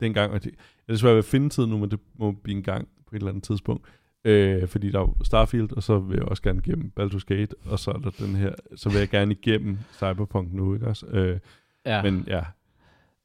[0.00, 2.56] dengang, og det, jeg er desværre ved at finde tid nu, men det må blive
[2.56, 3.86] en gang på et eller andet tidspunkt.
[4.24, 7.78] Øh, fordi der er Starfield, og så vil jeg også gerne igennem Baldur's Gate, og
[7.78, 11.06] så er der den her, så vil jeg gerne igennem Cyberpunk nu, ikke også?
[11.06, 11.38] Øh,
[11.86, 12.02] ja.
[12.02, 12.42] Men ja,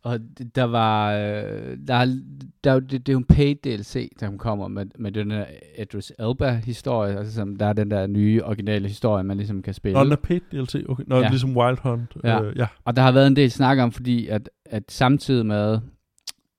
[0.03, 0.19] Og
[0.55, 2.21] der var, øh, der, er-
[2.63, 5.45] der, er det, det er jo en paid DLC, der kommer med, med den her
[5.81, 9.97] Idris Elba-historie, altså som, der er den der nye, originale historie, man ligesom kan spille.
[9.97, 11.03] Nå, den er paid DLC, okay.
[11.07, 11.29] Nå, Ja.
[11.29, 12.17] ligesom Wild Hunt.
[12.23, 12.43] Ja.
[12.43, 12.67] Øh, ja.
[12.85, 15.79] Og der har været en del snak om, fordi at, at samtidig med,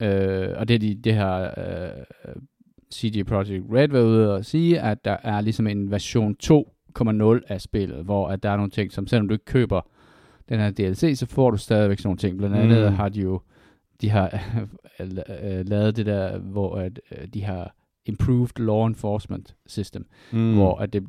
[0.02, 2.02] øh, og det er de, det her øh,
[2.94, 7.60] CG Projekt Red var ude og sige, at der er ligesom en version 2.0 af
[7.60, 9.80] spillet, hvor at der er nogle ting, som selvom du ikke køber
[10.50, 12.38] den her DLC, så får du stadigvæk sådan nogle ting.
[12.38, 12.96] Blandt andet Mm.
[12.96, 13.40] har de jo,
[14.00, 14.40] de har
[15.00, 17.74] øh, lavet det der, hvor at, øh, de har
[18.06, 20.54] improved law enforcement system, Mm.
[20.54, 21.04] hvor at det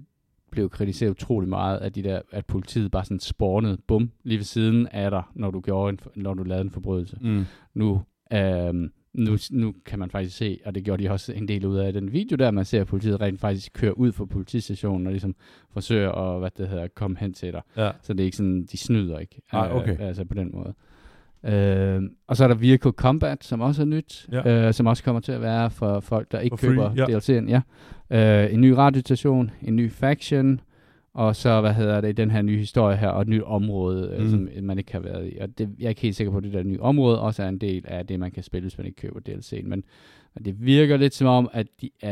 [0.51, 4.43] blev kritiseret utrolig meget, at, de der, at politiet bare sådan spawnede, bum, lige ved
[4.45, 7.17] siden af dig, når du, gjorde en, når du lavede en forbrydelse.
[7.21, 7.45] Mm.
[7.73, 8.01] Nu,
[8.33, 11.77] øhm, nu, nu kan man faktisk se, og det gjorde de også en del ud
[11.77, 15.35] af den video der, man ser politiet rent faktisk kører ud fra politistationen og ligesom
[15.73, 17.61] forsøger at, hvad det hedder, komme hen til dig.
[17.77, 17.91] Ja.
[18.01, 19.41] Så det er ikke sådan, de snyder ikke.
[19.53, 19.93] Nej, okay.
[19.93, 20.73] Øh, altså på den måde.
[21.55, 24.67] Øh, og så er der Vehicle Combat, som også er nyt, Ja.
[24.67, 27.05] øh, som også kommer til at være for folk, der ikke For free, køber ja.
[27.17, 27.61] DLC'en.
[28.11, 28.43] Ja.
[28.45, 30.59] Øh, en ny radiostation, en ny faction,
[31.13, 34.23] og så, hvad hedder det, den her nye historie her, og et nyt område, mm.
[34.23, 34.29] Mm.
[34.29, 35.37] som man ikke har været i.
[35.37, 37.49] Og det, jeg er ikke helt sikker på, at det der nye område også er
[37.49, 39.67] en del af det, man kan spille, hvis man ikke køber DLC'en.
[39.67, 39.83] Men,
[40.35, 42.09] men det virker lidt som om, at de, uh,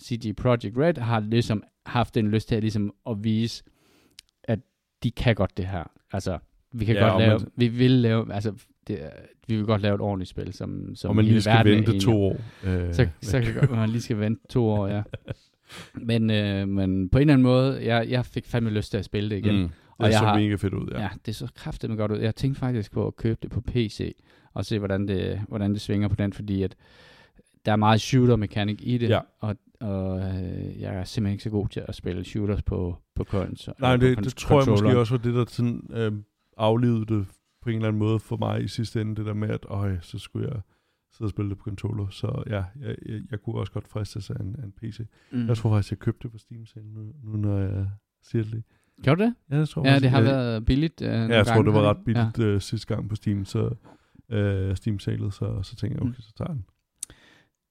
[0.00, 3.64] CG Projekt Red har ligesom haft en lyst til at, ligesom at vise,
[4.44, 4.58] at
[5.02, 5.84] de kan godt det her.
[6.12, 6.38] Altså,
[6.72, 8.52] vi kan Ja, godt lave, man- vi vil lave, altså,
[8.88, 8.98] det,
[9.48, 12.22] vi vil godt lave et ordentligt spil, som, som Og man lige skal vente to
[12.22, 12.36] år.
[12.64, 15.02] Øh, Så, så kan godt, man lige skal vente to år, ja.
[15.94, 19.04] Men, øh, men på en eller anden måde, jeg, jeg fik fandme lyst til at
[19.04, 19.56] spille det igen.
[19.56, 19.64] Mm.
[19.98, 21.00] Og Det jeg så har- mega fedt ud, ja.
[21.02, 21.08] Ja.
[21.26, 22.18] det så kraftigt godt ud.
[22.18, 24.16] Jeg tænkte faktisk på at købe det på PC,
[24.54, 26.76] og se, hvordan det, hvordan det svinger på den, fordi at
[27.66, 29.20] der er meget shooter-mekanik i det, Ja.
[29.40, 33.24] og, og øh, jeg er simpelthen ikke så god til at spille shooters på, på
[33.24, 33.68] cons.
[33.80, 36.12] Nej, på det, kon- det tror jeg måske også var det, der sådan, øh,
[36.56, 37.26] aflevede det
[37.62, 39.96] på en eller anden måde for mig i sidste ende, det der med, at øj,
[40.02, 40.60] så skulle jeg
[41.16, 42.08] sidde og spille det på controller.
[42.10, 44.98] Så ja, jeg, jeg, jeg kunne også godt fristes af en, af en PC.
[45.32, 45.38] Mm.
[45.38, 45.46] Mm.
[45.48, 47.86] Jeg tror faktisk, jeg købte det på Steam selv, nu, nu når jeg
[48.22, 48.64] siger det lige.
[49.02, 49.34] Gjorde du det?
[49.50, 51.02] Ja, jeg tror, Ja, faktisk, det har jeg, været billigt.
[51.02, 52.44] Øh, Ja, jeg tror, det var ret billigt ja.
[52.44, 53.74] øh, sidste gang på Steam, så
[54.28, 56.10] øh, Steam-salet, så, så tænker jeg, Mm.
[56.10, 56.64] okay, så tager jeg den.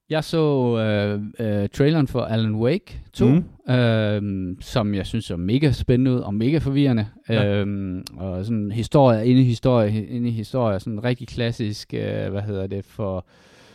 [0.10, 1.22] Jeg så øh,
[1.64, 3.74] øh, traileren for Alan Wake 2, Mm.
[3.74, 7.08] øh, som jeg synes er mega spændende ud og mega forvirrende.
[7.30, 7.44] Ja.
[7.44, 7.64] Ja.
[7.66, 12.42] Øh, og sådan historie inde i historie, inde i historie, sådan rigtig klassisk, øh, hvad
[12.42, 13.26] hedder det, for,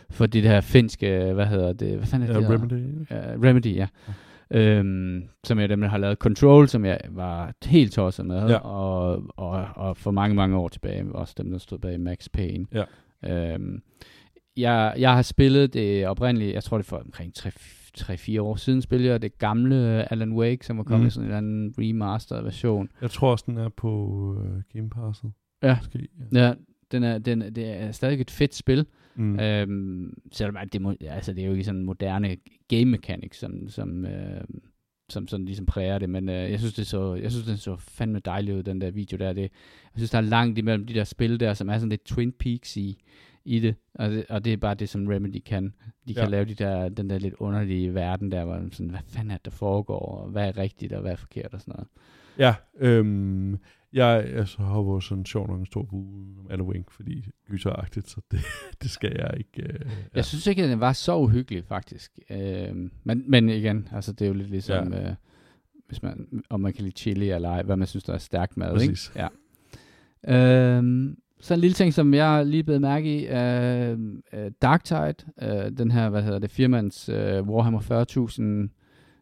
[0.09, 2.63] for det der finske, hvad hedder det, hvad fanden er Ja, det, hedder?
[2.63, 3.35] Remedy.
[3.37, 3.87] Uh, Remedy, ja.
[4.53, 8.55] Øhm, som er dem, der har lavet Control, som jeg var helt tosset med, Ja.
[8.57, 12.65] og, og, og for mange, mange år tilbage, også dem, der stod bag Max Payne.
[12.73, 12.83] Ja.
[13.53, 13.81] Øhm,
[14.57, 17.33] jeg, jeg har spillet det oprindeligt, jeg tror det er for omkring
[17.99, 19.75] 3-4 år siden, spillede jeg det gamle
[20.11, 21.07] Alan Wake, som var kommet Mm.
[21.07, 22.89] i sådan en eller anden remastered version.
[23.01, 23.91] Jeg tror også, den er på
[24.45, 25.31] øh, Game Passet.
[25.63, 25.77] Ja.
[25.77, 26.47] Måske, ja.
[26.47, 26.53] Ja,
[26.91, 28.85] den er, den, det er stadig et fedt spil,
[29.15, 29.39] Mm.
[29.39, 32.37] Øhm, selvom at det, må, altså, det er jo ikke sådan moderne
[32.67, 34.41] game mechanic, som, som, øh,
[35.09, 37.75] som sådan ligesom præger det, men øh, jeg synes, det så, jeg synes, den så
[37.75, 39.33] fandme dejlig ud, den der video der.
[39.33, 39.49] Det, jeg
[39.95, 42.77] synes, der er langt imellem de der spil der, som er sådan lidt Twin Peaks
[42.77, 43.03] i,
[43.45, 45.73] i det, og, det, og det er bare det, som Remedy kan.
[46.07, 46.29] De kan Ja.
[46.29, 49.45] lave de der, den der lidt underlige verden der, hvor sådan, hvad fanden er det,
[49.45, 51.87] der foregår, og hvad er rigtigt, og hvad er forkert, og sådan noget.
[52.37, 53.57] Ja, øhm,
[53.93, 58.09] jeg altså, har jo sådan sjov nok en stor bue om Alan Wake, fordi gyseragtigt,
[58.09, 58.39] så det,
[58.81, 59.73] det skal jeg ikke.
[59.73, 59.89] Øh, ja.
[60.15, 62.19] Jeg synes ikke, at den var så uhyggelig, faktisk.
[62.29, 65.09] Øhm, men, men igen, altså det er jo lidt ligesom, ja.
[65.09, 65.15] øh,
[65.87, 68.57] hvis man, om man kan lide chili eller ej, hvad man synes, der er stærkt
[68.57, 69.07] mad, Præcis.
[69.15, 69.27] ikke?
[70.27, 70.77] Ja.
[70.77, 73.99] Øhm, så en lille ting, som jeg lige blev mærke i, øh,
[74.33, 77.79] øh, Darktide, øh, den her, hvad hedder det, firmands øh, Warhammer
[78.67, 78.77] 40.000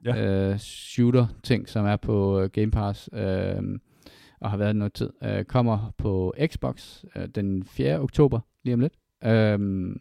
[0.05, 0.25] Ja.
[0.51, 3.79] øh, shooter-ting, som er på øh, Game Pass, øh,
[4.39, 7.99] og har været noget tid, øh, kommer på Xbox øh, den 4.
[7.99, 8.93] oktober, lige om lidt.
[9.23, 9.95] Øh,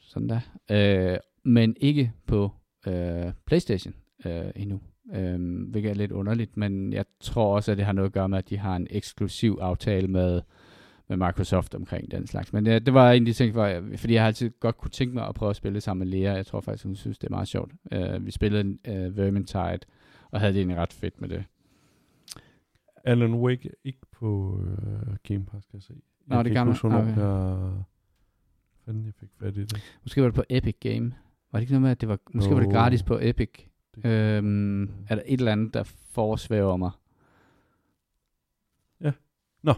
[0.00, 0.40] sådan der.
[0.70, 2.52] Øh, men ikke på
[2.86, 3.94] øh, Playstation
[4.26, 4.80] øh, endnu.
[5.14, 8.28] Øh, hvilket er lidt underligt, men jeg tror også, at det har noget at gøre
[8.28, 10.40] med, at de har en eksklusiv aftale med,
[11.10, 12.52] med Microsoft omkring den slags.
[12.52, 14.90] Men det, det var en af de ting, for, fordi jeg har altid godt kunne
[14.90, 16.32] tænke mig at prøve at spille sammen med Lea.
[16.34, 17.72] Jeg tror faktisk, hun synes, det er meget sjovt.
[17.92, 19.78] Øh, vi spillede uh, Vermintide,
[20.30, 21.44] og havde det egentlig ret fedt med det.
[23.04, 25.94] Alan Wake ikke på øh, Game Pass, kan jeg se.
[26.26, 26.70] Nå, jeg det gamle.
[26.70, 27.20] Ikke huske, hvornår Okay.
[27.76, 27.84] jeg,
[28.84, 29.82] fanden, jeg fik fat i det.
[30.02, 31.14] Måske var det på Epic Game.
[31.52, 33.50] Var det ikke noget med, at det var, måske var det gratis på Epic?
[33.94, 36.90] Det- Øhm, er der et eller andet, der forsvæver mig?
[39.00, 39.12] Ja.
[39.62, 39.74] Nå.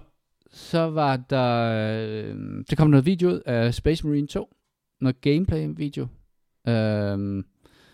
[0.53, 1.73] Så var der...
[1.73, 4.49] Øh, der kom noget video ud af Space Marine 2.
[5.01, 6.07] Noget gameplay-video.
[6.69, 7.45] Øhm,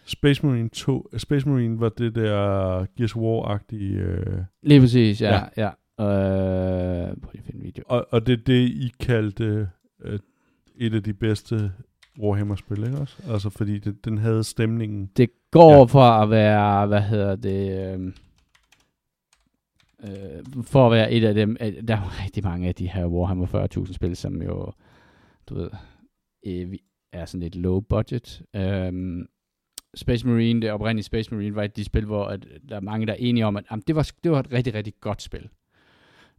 [0.07, 5.41] Space Marine 2, uh, Space Marine var det der Gears War-agtige, øh, lige præcis, ja.
[5.57, 5.71] Ja.
[5.99, 6.05] ja.
[7.09, 7.85] Øh, prøv lige at finde video.
[7.89, 9.69] og, og det er det, I kaldte
[10.05, 10.19] øh,
[10.77, 11.73] et af de bedste
[12.21, 13.17] Warhammer-spil, ikke også?
[13.31, 15.11] Altså, fordi det, den havde stemningen.
[15.17, 15.83] Det går Ja.
[15.85, 18.15] fra at være, hvad hedder det, øhm,
[20.05, 22.89] øh, for at være et af dem, øh, der er jo rigtig mange af de
[22.89, 24.73] her Warhammer 40.000 spil, som jo,
[25.49, 25.71] du ved,
[26.47, 26.73] øh,
[27.13, 28.43] er sådan lidt low budget.
[28.57, 29.27] Øhm,
[29.95, 32.81] Space Marine, det oprindelige Space Marine, var et af de spil, hvor at der er
[32.81, 35.23] mange, der er enige om, at jamen, det, var, det var et rigtig, rigtig godt
[35.23, 35.49] spil.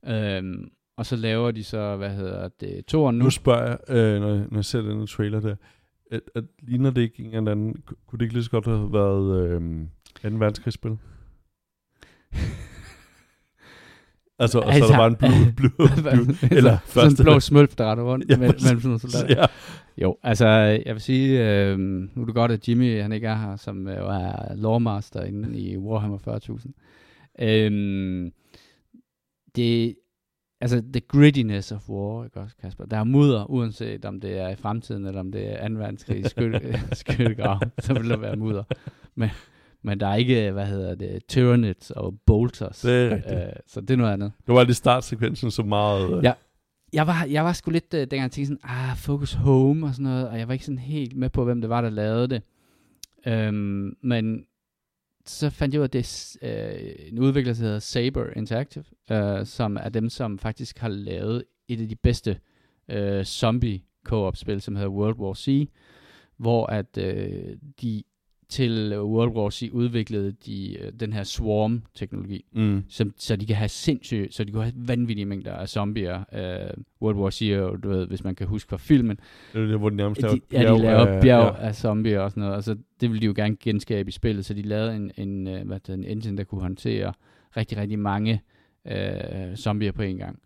[0.07, 3.23] Øhm, og så laver de så, hvad hedder det, toren nu.
[3.23, 5.55] Nu spørger jeg, øh, når, jeg- når jeg ser den trailer der,
[6.11, 8.93] at, at ligner det ikke en eller anden, kunne det ikke lige så godt have
[8.93, 9.61] været øh,
[10.31, 10.37] 2.
[10.37, 10.97] verdenskrigsspil?
[14.39, 17.23] altså, og så er Altså- der bare en blod, blod eller sådan en første.
[17.23, 19.35] blå smølf, der render rundt Ja, mellem sådan nogle soldater.
[19.41, 19.45] ja.
[20.01, 20.47] Jo, altså
[20.85, 23.87] jeg vil sige, øh, nu er det godt, at Jimmy han ikke er her, som
[23.87, 26.17] øh, er lawmaster inde i Warhammer
[27.37, 27.45] 40.000.
[27.45, 28.31] Øh,
[29.55, 29.95] det,
[30.61, 32.85] altså the grittiness of war, ikke også, Kasper?
[32.85, 35.73] Der er mudder, uanset om det er i fremtiden, eller om det er 2.
[35.73, 38.63] verdenskrig skytte, skyttegrav, så vil der være mudder.
[39.15, 39.29] Men,
[39.83, 42.81] men der er ikke, hvad hedder det, Tyranids og Bolters.
[42.81, 43.33] Det er rigtigt.
[43.35, 44.31] Øh, så det er noget andet.
[44.47, 46.17] Det var lige startsekvensen så meget...
[46.17, 46.33] Øh, Ja.
[46.93, 50.03] Jeg var, jeg var sgu lidt, øh, dengang tænkte sådan, ah, Focus Home og sådan
[50.03, 52.41] noget, og jeg var ikke sådan helt med på, hvem det var, der lavede det.
[53.27, 54.45] Øhm, men
[55.25, 58.83] så fandt jeg ud af, at det er øh, en udvikler, der hedder Saber Interactive,
[59.11, 62.39] øh, som er dem, som faktisk har lavet et af de bedste
[62.89, 65.69] øh, zombie co-op-spil, som hedder World War C,
[66.37, 68.03] hvor at øh, de
[68.49, 72.83] til World War C udviklede de, øh, den her swarm-teknologi, Mm.
[72.89, 76.15] som, så de kan have sindssygt, så de kan have vanvittige mængder af zombier.
[76.33, 77.49] Uh, World War C,
[77.83, 79.19] du ved, hvis man kan huske fra filmen,
[79.53, 81.67] Det er det, hvor de nærmest laver de, ja, de laver af- bjerg ja.
[81.67, 84.45] af zombier og sådan noget, og så det ville de jo gerne genskabe i spillet,
[84.45, 87.13] så de lavede en, en, uh, hvad det, en engine, der kunne håndtere
[87.57, 88.41] rigtig, rigtig mange
[88.85, 90.39] uh, zombier på en gang.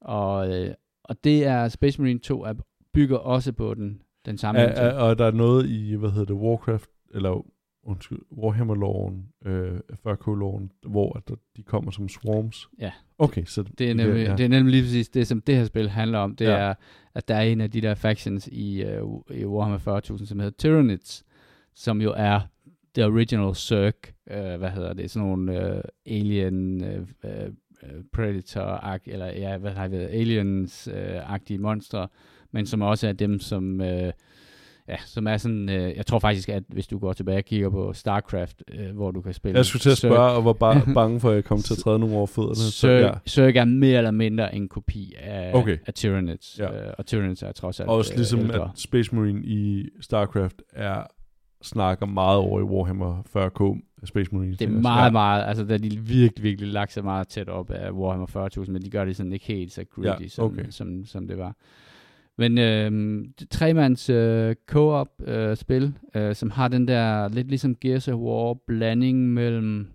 [0.00, 0.66] Og, uh,
[1.04, 2.54] og det er Space Marine 2 er,
[2.92, 6.24] bygger også på den, den samme Er, er, og der er noget i, hvad hedder
[6.24, 7.46] det, Warcraft, eller
[7.82, 12.68] undskyld, Warhammer-loven, øh, 40k-loven, hvor at der, de kommer som swarms.
[12.78, 12.92] Ja.
[13.18, 15.64] Okay, så Det er, nemlig, kan- det er nemlig lige præcis det, som det her
[15.64, 16.36] spil handler om.
[16.36, 16.50] Det Ja.
[16.52, 16.58] ja.
[16.58, 16.74] er,
[17.14, 20.56] at der er en af de der factions i, uh, i Warhammer 40.000, som hedder
[20.58, 21.24] Tyranids,
[21.74, 22.40] som jo er
[22.94, 23.94] the original Zerg,
[24.30, 27.50] uh, hvad hedder det, sådan nogle uh, alien uh, uh,
[28.12, 32.08] predator eller ja, hvad har vi aliens-agtige monstre,
[32.50, 33.80] men som også er dem, som...
[33.80, 34.10] Uh,
[34.88, 37.70] Ja, som er sådan, øh, jeg tror faktisk, at hvis du går tilbage og kigger
[37.70, 39.56] på StarCraft, øh, hvor du kan spille...
[39.56, 41.78] Jeg skulle til at spørge, og var bare bange for, at jeg kom til at
[41.78, 42.54] træde nogle over fødderne.
[42.54, 43.10] Så, ja.
[43.28, 45.78] Zerg, er mere eller mindre en kopi af, Okay.
[45.86, 46.56] af Tyranids.
[46.58, 46.86] Ja.
[46.86, 48.64] Øh, og Tyranids er trods alt Også øh, ligesom, ældre.
[48.64, 51.02] at Space Marine i StarCraft er
[51.62, 54.52] snakker meget over i Warhammer 40k Space Marine.
[54.54, 57.70] Det er meget, meget, altså der er de virkelig, virkelig lagt sig meget tæt op
[57.70, 60.64] af Warhammer 40.000, men de gør det sådan ikke helt så gritty, Ja, som, okay.
[60.70, 61.54] som, som det var.
[62.38, 68.08] Men øh, tremands øh, co-op øh, spil, øh, som har den der, lidt ligesom Gears
[68.08, 69.86] of War, blanding mellem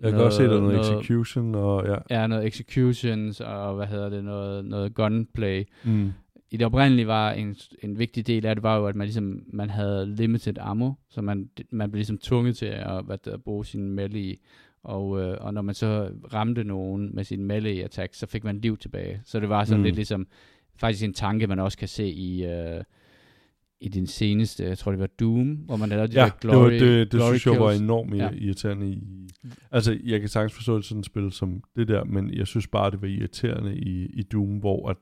[0.00, 1.96] Jeg kan også se, der er noget, execution, og ja.
[2.10, 5.64] Ja, noget executions, og hvad hedder det, noget, noget gunplay.
[5.84, 6.12] Mm.
[6.50, 9.42] i det oprindelige var en, en vigtig del af det, var jo, at man ligesom,
[9.52, 13.42] man havde limited ammo, så man, man blev ligesom tvunget til at, hvad der, at
[13.42, 14.36] bruge sin melee,
[14.84, 18.58] og, øh, og når man så ramte nogen med sin melee attack, så fik man
[18.58, 19.20] liv tilbage.
[19.24, 19.84] Så det var sådan mm.
[19.84, 20.26] lidt ligesom,
[20.82, 22.82] faktisk en tanke, man også kan se i, øh,
[23.80, 26.72] i den seneste, jeg tror det var Doom, hvor man lavede de Ja, der glory,
[26.72, 28.24] det, var, det, det glory synes jeg var enormt Ja.
[28.24, 28.30] ja.
[28.30, 29.28] irriterende i...
[29.70, 32.66] Altså, jeg kan sagtens forstå det sådan et spil som det der, men jeg synes
[32.68, 34.96] bare, det var irriterende i, i Doom, hvor at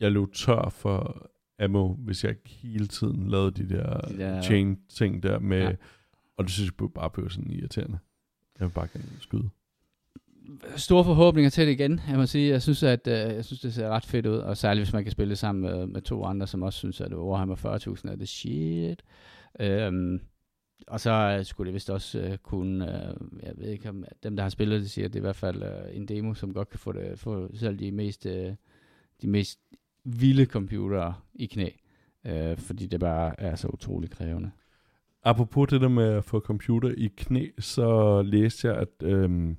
[0.00, 1.28] jeg løb tør for
[1.58, 5.58] ammo, hvis jeg ikke hele tiden lavede de der, De der- chain-ting der med...
[5.62, 5.72] Ja.
[6.38, 7.98] Og det synes jeg bare blev sådan irriterende.
[8.60, 9.48] Jeg vil bare gerne skyde
[10.76, 12.00] store forhåbninger til det igen.
[12.08, 14.56] Jeg må sige, jeg synes, at øh, jeg synes, det ser ret fedt ud, og
[14.56, 17.14] særligt hvis man kan spille det sammen med, med to andre, som også synes, at
[17.14, 19.02] Warhammer 40.000 er det shit.
[19.60, 20.20] Øhm,
[20.86, 24.36] og så øh, skulle det vist også øh, kunne, øh, jeg ved ikke om dem,
[24.36, 26.54] der har spillet det, siger, at det er i hvert fald øh, en demo, som
[26.54, 28.52] godt kan få, det, få selv de mest, øh,
[29.22, 29.60] de mest
[30.04, 31.68] vilde computere i knæ.
[32.26, 34.50] Øh, fordi det bare er så utrolig krævende.
[35.22, 39.54] Apropos det der med at få computer i knæ, så læste jeg, at Øh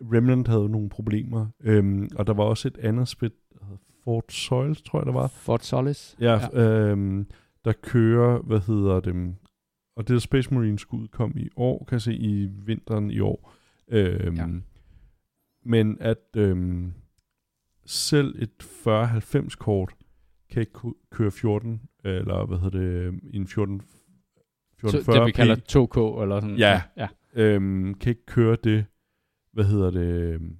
[0.00, 1.46] Remnant havde nogle problemer.
[1.60, 3.58] Øhm, og der var også et andet spil, der
[4.04, 5.26] Fort Soils, tror jeg det var.
[5.26, 6.16] Fort Solis.
[6.20, 6.60] Ja, ja.
[6.90, 7.26] Øhm,
[7.64, 9.34] der kører, hvad hedder det,
[9.96, 13.20] og det der Space Marine skulle udkomme i år, kan jeg se, i vinteren i
[13.20, 13.52] år.
[13.88, 14.46] Øhm, Ja.
[15.64, 16.92] Men at øhm,
[17.86, 19.94] selv et 40-90 kort
[20.50, 20.78] kan ikke
[21.10, 22.78] køre 14, eller hvad hedder
[23.10, 23.82] det, en 14,
[24.80, 25.12] Så 1440p.
[25.18, 26.56] det vi kalder 2K eller sådan.
[26.56, 26.82] Ja.
[26.96, 27.08] ja.
[27.34, 28.84] øhm, kan ikke køre det,
[29.52, 30.56] hvad hedder det, øhm,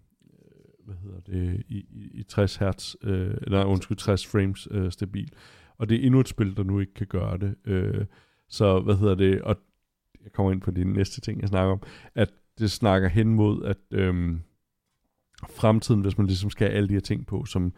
[0.84, 5.32] hvad hedder det, i, i, i 60 hertz, øh, eller undskyld, 60 frames øh, stabil.
[5.78, 7.54] Og det er endnu et spil, der nu ikke kan gøre det.
[7.64, 8.06] Øh,
[8.48, 9.56] så hvad hedder det, og
[10.24, 11.82] jeg kommer ind på de næste ting, jeg snakker om,
[12.14, 14.40] at det snakker hen mod, at øhm,
[15.50, 17.74] fremtiden, hvis man ligesom skal have alle de her ting på, som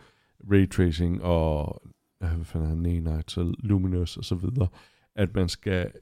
[0.52, 1.82] ray tracing og,
[2.22, 4.68] øh, hvad fanden er og Luminous og så videre,
[5.14, 5.92] at man skal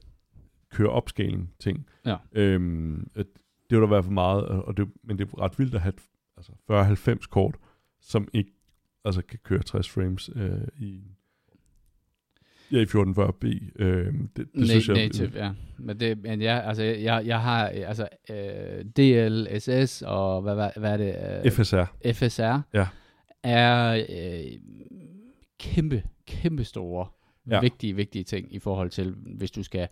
[0.71, 1.85] køre opscaling ting.
[2.05, 2.17] Ja.
[2.31, 3.27] Øhm, at
[3.71, 5.81] det der i hvert fald meget, og og det, men det er ret vildt at
[5.81, 5.93] have
[6.37, 6.51] altså
[7.21, 7.55] 40-90 kort,
[8.01, 8.51] som ikke
[9.05, 11.01] altså kan køre 60 frames øh, i
[12.71, 13.45] Ja, i 1440p.
[13.75, 14.95] Øh, det, det Na- synes jeg...
[14.97, 15.51] native, ja.
[15.77, 20.93] Men, det, men ja, altså, jeg, jeg har altså, øh, DLSS og hvad, hvad, hvad
[20.93, 21.43] er det?
[21.45, 22.11] Øh, FSR.
[22.13, 22.87] FSR Ja.
[23.43, 24.59] er øh,
[25.59, 27.07] kæmpe, kæmpe store,
[27.49, 27.59] ja.
[27.61, 29.87] vigtige, vigtige ting i forhold til, hvis du skal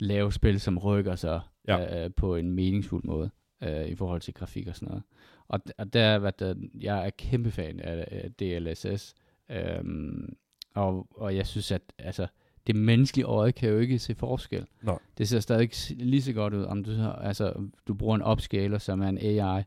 [0.00, 2.04] lave spil, som rykker sig Ja.
[2.04, 3.30] øh, på en meningsfuld måde
[3.62, 5.02] øh, i forhold til grafik og sådan noget.
[5.48, 9.14] Og, og der, hvad der, jeg er kæmpe fan af, DLSS,
[9.50, 10.36] øhm,
[10.74, 12.26] og, og jeg synes, at altså,
[12.66, 14.66] det menneskelige øje kan jo ikke se forskel.
[14.82, 14.98] Nej.
[15.18, 17.52] Det ser stadig lige så godt ud, om du, altså,
[17.88, 19.62] du bruger en upscaler, som er en AI.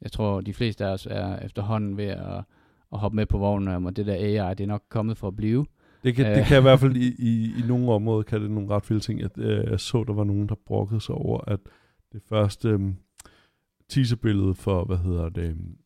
[0.00, 2.44] Jeg tror, de fleste af os er efterhånden ved at,
[2.92, 5.28] at hoppe med på vognen, om at det der AI, det er nok kommet for
[5.28, 5.66] at blive.
[6.04, 6.46] Det kan, det Øh.
[6.46, 9.20] kan i hvert fald i, i, i nogle områder, kan det nogle ret vilde ting.
[9.20, 11.60] Jeg, øh, jeg så, der var nogen, der brokkede sig over, at
[12.12, 12.96] det første um,
[13.88, 15.76] teaserbillede for, hvad hedder det, øhm,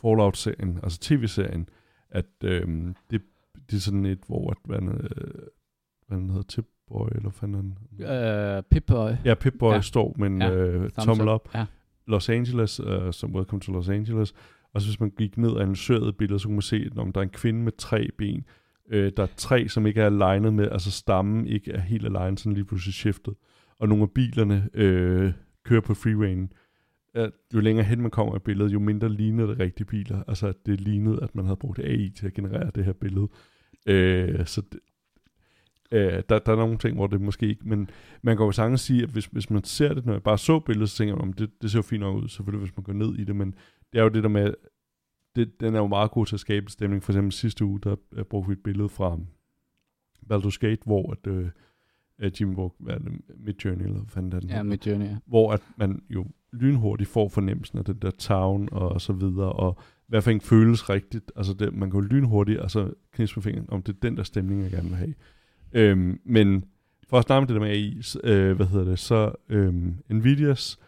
[0.00, 1.68] Fallout-serien, altså tv-serien,
[2.10, 3.22] at øhm, det,
[3.70, 5.30] det er sådan et, hvor at, hvad, øh,
[6.08, 8.06] hvad hedder, Tip-Boy, eller hvad fanden han...
[8.06, 9.16] Øh, Pip-Boy.
[9.24, 9.80] Ja, Pip-Boy ja.
[9.80, 11.48] Står med en Ja, øh, tommel op.
[11.54, 11.66] Ja.
[12.06, 14.34] Los Angeles, uh, som Welcome to Los Angeles.
[14.74, 17.12] Og så hvis man gik ned og analyserede billedet, så kunne man se, at om
[17.12, 18.44] der er en kvinde med tre ben,
[18.90, 22.40] øh, der er tre, som ikke er alignet med, altså stammen ikke er helt alignet,
[22.40, 23.34] sådan lige pludselig shiftet.
[23.78, 25.32] Og nogle af bilerne øh,
[25.64, 26.52] kører på freewayen.
[27.14, 30.22] At jo længere hen man kommer i billedet, jo mindre ligner det rigtige biler.
[30.28, 33.28] Altså at det lignede, at man havde brugt AI til at generere det her billede.
[33.86, 34.80] Øh, så det,
[35.92, 37.90] øh, der, der er nogle ting, hvor det måske ikke, men
[38.22, 40.60] man kan jo sagtens sige, at hvis, hvis man ser det, når jeg bare så
[40.60, 42.92] billedet, så tænker man, det, det ser jo fint nok ud, selvfølgelig hvis man går
[42.92, 43.54] ned i det, men
[43.92, 44.54] det er jo det der med,
[45.38, 47.02] det, den er jo meget god til at skabe stemning.
[47.02, 49.18] For eksempel sidste uge, der øh, brugte vi et billede fra
[50.32, 51.48] Baldur's Gate, hvor at, øh,
[52.18, 54.68] at Jimmy brugte, hvad er det, Midjourney, eller hvad fanden er den Ja, hedder?
[54.68, 55.16] med Journey, ja.
[55.26, 59.76] hvor at man jo lynhurtigt får fornemmelsen af den der town og så videre, og
[60.06, 61.32] hvad for en føles rigtigt.
[61.36, 64.22] Altså det, man kan jo lynhurtigt altså knipse med fingeren, om det er den der
[64.22, 65.14] stemning, jeg gerne vil have.
[65.72, 66.64] Øhm, men
[67.08, 70.78] for at snakke om det der med AI, øh, hvad hedder det, så øhm, Nvidias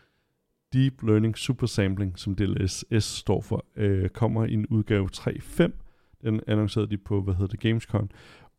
[0.73, 5.73] Deep Learning Super Sampling, som DLSS står for, øh, kommer i en udgave 3.5.
[6.23, 8.11] Den annoncerede de på, hvad hedder det, Gamescom.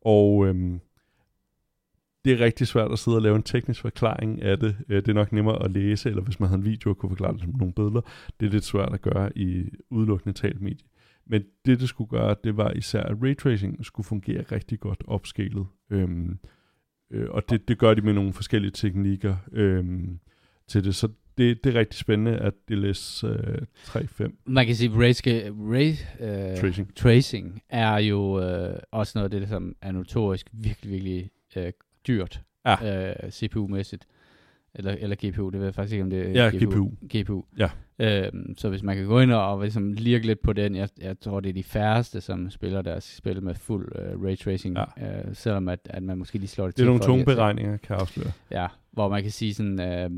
[0.02, 0.80] Og øhm,
[2.26, 4.76] det er rigtig svært at sidde og lave en teknisk forklaring af det.
[4.90, 7.10] Øh, Det er nok nemmere at læse, eller hvis man havde en video og kunne
[7.10, 8.02] forklare det som nogle billeder.
[8.40, 10.88] Det er lidt svært at gøre i udelukkende talt medie.
[11.26, 15.66] Men det, det skulle gøre, det var især, at raytracing skulle fungere rigtig godt opskalet.
[15.90, 16.40] Øhm,
[17.12, 20.20] øh, og det, det gør de med nogle forskellige teknikker øhm,
[20.68, 20.96] til det.
[20.96, 21.08] Så
[21.42, 26.96] det, det er rigtig spændende, at DLS øh, 3.5 Man kan sige, ray øh, tracing.
[26.96, 31.72] tracing er jo øh, også noget af det, som er notorisk virkelig, virkelig øh,
[32.08, 32.42] dyrt.
[32.66, 33.10] Ja.
[33.10, 34.06] Øh, CPU-mæssigt.
[34.76, 36.90] Eller, eller GPU, det ved jeg faktisk ikke, om det er Ja, GPU.
[37.16, 37.42] GPU.
[37.58, 37.70] Ja.
[38.00, 40.90] Øhm, så hvis man kan gå ind og, og ligesom lirke lidt på den, jeg,
[41.02, 44.78] jeg tror, det er de færreste, som spiller deres spil med fuld øh, ray tracing,
[45.00, 45.20] Ja.
[45.30, 47.78] øh, selvom at, at man måske lige slår det Det er til nogle tunge beregninger,
[47.78, 48.32] kan jeg afsløre.
[48.52, 50.10] Ja, hvor man kan sige sådan, øh,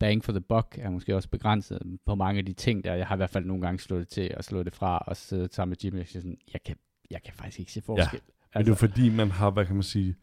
[0.00, 2.94] bang for the buck er måske også begrænset på mange af de ting der.
[2.94, 5.16] Jeg har i hvert fald nogle gange slået det til og slået det fra og
[5.16, 6.76] siddet sammen med Jimmy og sådan, jeg kan,
[7.10, 8.20] jeg kan faktisk ikke se forskel.
[8.54, 10.14] Men det er jo fordi, man har, hvad kan man sige,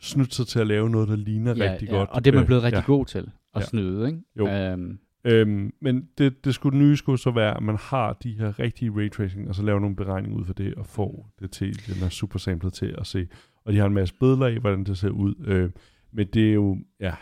[0.00, 2.10] snydt sig til at lave noget, der ligner ja, rigtig ja, godt.
[2.10, 2.92] Og det er man Øh, blevet rigtig ja.
[2.92, 3.18] god til
[3.54, 3.66] at Ja.
[3.66, 4.20] snyde, ikke?
[4.38, 4.48] Jo.
[4.48, 8.58] Øhm, Øhm, men det, det skulle nye skulle så være, at man har de her
[8.58, 12.04] rigtige raytracing, og så laver nogle beregninger ud for det, og får det til, den
[12.04, 13.28] er super samlet til at se.
[13.64, 15.34] Og de har en masse billeder af, hvordan det ser ud.
[15.44, 15.70] Øh,
[16.12, 17.14] men det er jo, ja,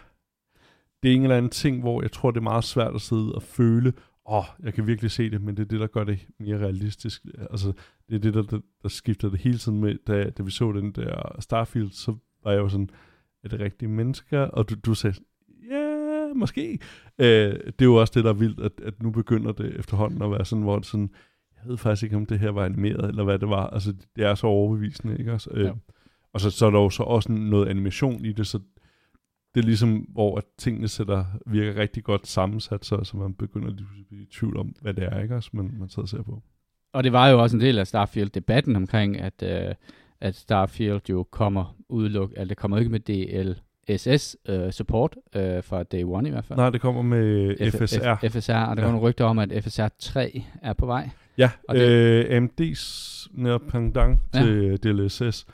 [1.03, 3.35] det er en eller anden ting, hvor jeg tror, det er meget svært at sidde
[3.35, 3.93] og føle,
[4.27, 6.59] åh, oh, jeg kan virkelig se det, men det er det, der gør det mere
[6.59, 7.23] realistisk.
[7.51, 7.73] Altså,
[8.09, 10.73] det er det, der, der, der skifter det hele tiden med, da, da vi så
[10.73, 12.91] den der Starfield, så var jeg jo sådan,
[13.45, 14.41] er det rigtige mennesker?
[14.41, 15.17] Og du, du sagde,
[15.71, 16.79] ja, måske.
[17.19, 20.23] Øh, det er jo også det, der er vildt, at, at nu begynder det efterhånden
[20.23, 21.11] at være sådan, hvor det sådan,
[21.63, 23.67] jeg ved faktisk ikke, om det her var animeret, eller hvad det var.
[23.67, 25.51] Altså, det er så overbevisende, ikke også?
[25.55, 25.73] Øh, Ja.
[26.33, 28.59] og så, så er der jo så også noget animation i det, så
[29.55, 33.69] det er ligesom, hvor at tingene sætter, virker rigtig godt sammensat, så, så man begynder
[33.69, 36.23] at blive i tvivl om, hvad det er, ikke også, man, man sidder og ser
[36.23, 36.43] på.
[36.93, 39.75] og det var jo også en del af Starfield-debatten omkring, at, øh,
[40.21, 45.83] at Starfield jo kommer udeluk, altså det kommer ikke med DLSS øh, support øh, fra
[45.83, 46.59] day one i hvert fald.
[46.59, 48.15] Nej, det kommer med F- FSR.
[48.15, 48.87] F- FSR, og der Ja.
[48.87, 51.11] går nogle rygter om, at FSR 3 er på vej.
[51.39, 51.89] Ja, Og det-
[52.31, 54.43] øh, AMD's netop pendant Ja.
[54.43, 55.47] til DLSS.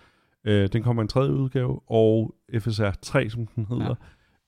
[0.44, 3.94] Øh, den kommer en tredje udgave, og FSR 3, som den hedder,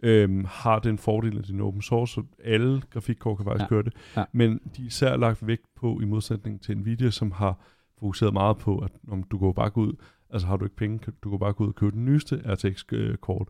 [0.02, 0.08] ja.
[0.08, 3.62] øhm, har den fordel, at det er en open source, så alle grafikkort kan faktisk
[3.62, 3.68] Ja.
[3.68, 3.92] køre det.
[4.16, 4.24] Ja.
[4.32, 7.58] Men de er især lagt vægt på, i modsætning til Nvidia, som har
[8.00, 9.92] fokuseret meget på, at om du går bare ud,
[10.30, 13.48] altså har du ikke penge, du går bare gå ud og købe den nyeste RTX-kort.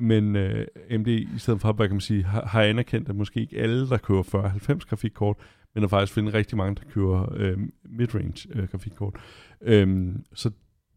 [0.00, 3.40] Men øh, AMD, i stedet for, hvad kan man sige, har, har anerkendt, at måske
[3.40, 5.36] ikke alle, der køber 40-90 grafikkort,
[5.74, 9.16] men der faktisk finde rigtig mange, der kører øh, midrange øh, grafikkort.
[9.62, 10.50] Øhm, så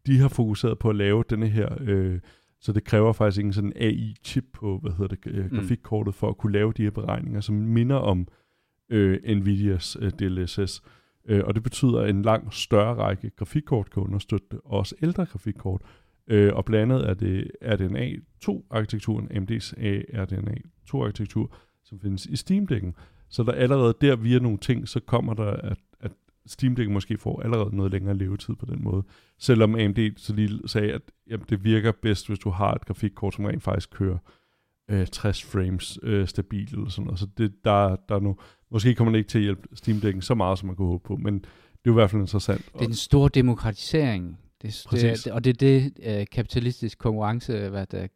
[0.08, 2.20] de har fokuseret på at lave denne her, øh,
[2.62, 6.30] så det kræver faktisk ikke sådan en AI-chip på, hvad hedder det, øh, grafikkortet, for
[6.30, 8.28] at kunne lave de her beregninger, som minder om
[8.90, 10.82] øh, Nvidias øh, DLSS.
[10.86, 10.92] Øh,
[11.28, 15.82] Øh, og det betyder, at en lang større række grafikkort kan understøtte også ældre grafikkort.
[16.28, 18.12] Øh, og blandt andet er det RDNA
[18.46, 19.74] 2-arkitekturen, AMD's
[20.22, 20.56] RDNA
[20.90, 22.92] 2-arkitektur, som findes i Steam Deck'en.
[23.30, 26.12] Så der allerede der via nogle ting, så kommer der, at, at
[26.46, 29.04] Steam Deck måske får allerede noget længere levetid på den måde.
[29.40, 33.34] Selvom AMD så lige sagde, at jamen, det virker bedst, hvis du har et grafikkort,
[33.34, 34.18] som rent faktisk kører
[34.90, 37.20] øh, 60 frames øh, stabilt eller sådan noget.
[37.20, 38.38] Så det, der, der er nu,
[38.72, 41.04] måske kommer det ikke til at hjælpe Steam Deck'en så meget, som man kunne håbe
[41.08, 42.66] på, men det er i hvert fald interessant.
[42.74, 44.40] Det er en stor demokratisering.
[44.62, 48.08] Det, det, og det er det øh, kapitalistisk konkurrence, hvad der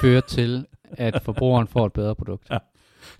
[0.00, 2.48] fører til, at forbrugeren får et bedre produkt.
[2.54, 2.58] Ja.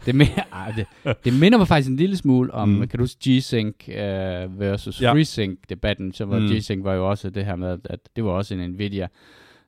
[0.06, 2.88] Det, mere, ej, det, det minder mig faktisk en lille smule om, mm.
[2.88, 5.12] kan du huske G-Sync uh, versus ja.
[5.12, 6.46] FreeSync-debatten, så var mm.
[6.46, 9.08] G-Sync var jo også det her med, at det var også en Nvidia,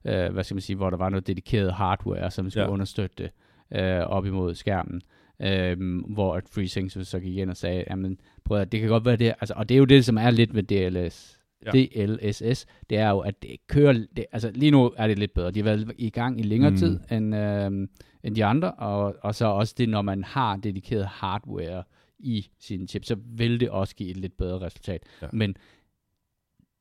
[0.04, 2.70] uh, hvad skal man sige, hvor der var noget dedikeret hardware, som skulle ja.
[2.70, 3.30] understøtte
[3.70, 5.02] det uh, op imod skærmen.
[5.40, 9.04] Uh, hvor at FreeSync så, gik ind og sagde, jamen prøv at, det kan godt
[9.04, 11.70] være det, altså, og det er jo det, som er lidt ved DLS, ja.
[11.70, 15.50] DLSS, det er jo, at det kører, det, altså lige nu er det lidt bedre.
[15.50, 16.76] De har været i gang i længere mm.
[16.76, 17.88] tid end, øh,
[18.22, 21.82] end de andre, og, og så også det, når man har dedikeret hardware
[22.18, 25.02] i sin chip, så vil det også give et lidt bedre resultat.
[25.22, 25.26] Ja.
[25.32, 25.56] Men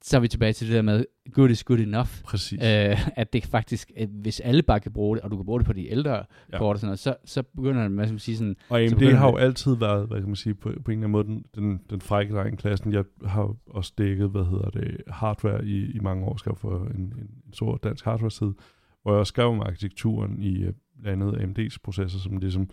[0.08, 2.24] så er vi tilbage til det der med, good is good enough.
[2.24, 2.60] Præcis.
[2.64, 5.60] Øh, at det faktisk, at hvis alle bare kan bruge det, og du kan bruge
[5.60, 6.58] det på de ældre ja.
[6.58, 8.56] kort og sådan noget, så, så begynder det, med at sige sådan...
[8.70, 11.12] Og AMD har jo altid været, hvad kan man sige, på, på en eller anden
[11.12, 12.94] måde, den, den, den frække dreng klassen.
[12.94, 17.02] Jeg har også dækket, hvad hedder det, hardware i, i mange år, skrev for en,
[17.02, 17.02] en,
[17.46, 18.54] en stor dansk hardware-side,
[19.02, 22.70] hvor jeg også skrev om arkitekturen i uh, blandt andet AMD's processor, som ligesom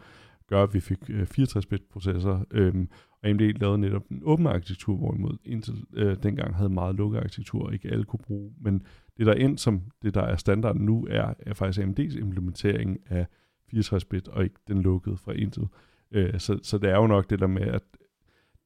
[0.48, 2.88] gør, at vi fik uh, 64-bit processor, øhm,
[3.24, 7.72] AMD lavede netop en åben arkitektur, hvorimod Intel øh, dengang havde meget lukket arkitektur, og
[7.72, 8.52] ikke alle kunne bruge.
[8.60, 8.82] Men
[9.18, 13.26] det der ind som det, der er standarden nu, er, er faktisk AMD's implementering af
[13.74, 15.66] 64-bit, og ikke den lukkede fra Intel.
[16.10, 17.82] Øh, så, så det er jo nok det der med, at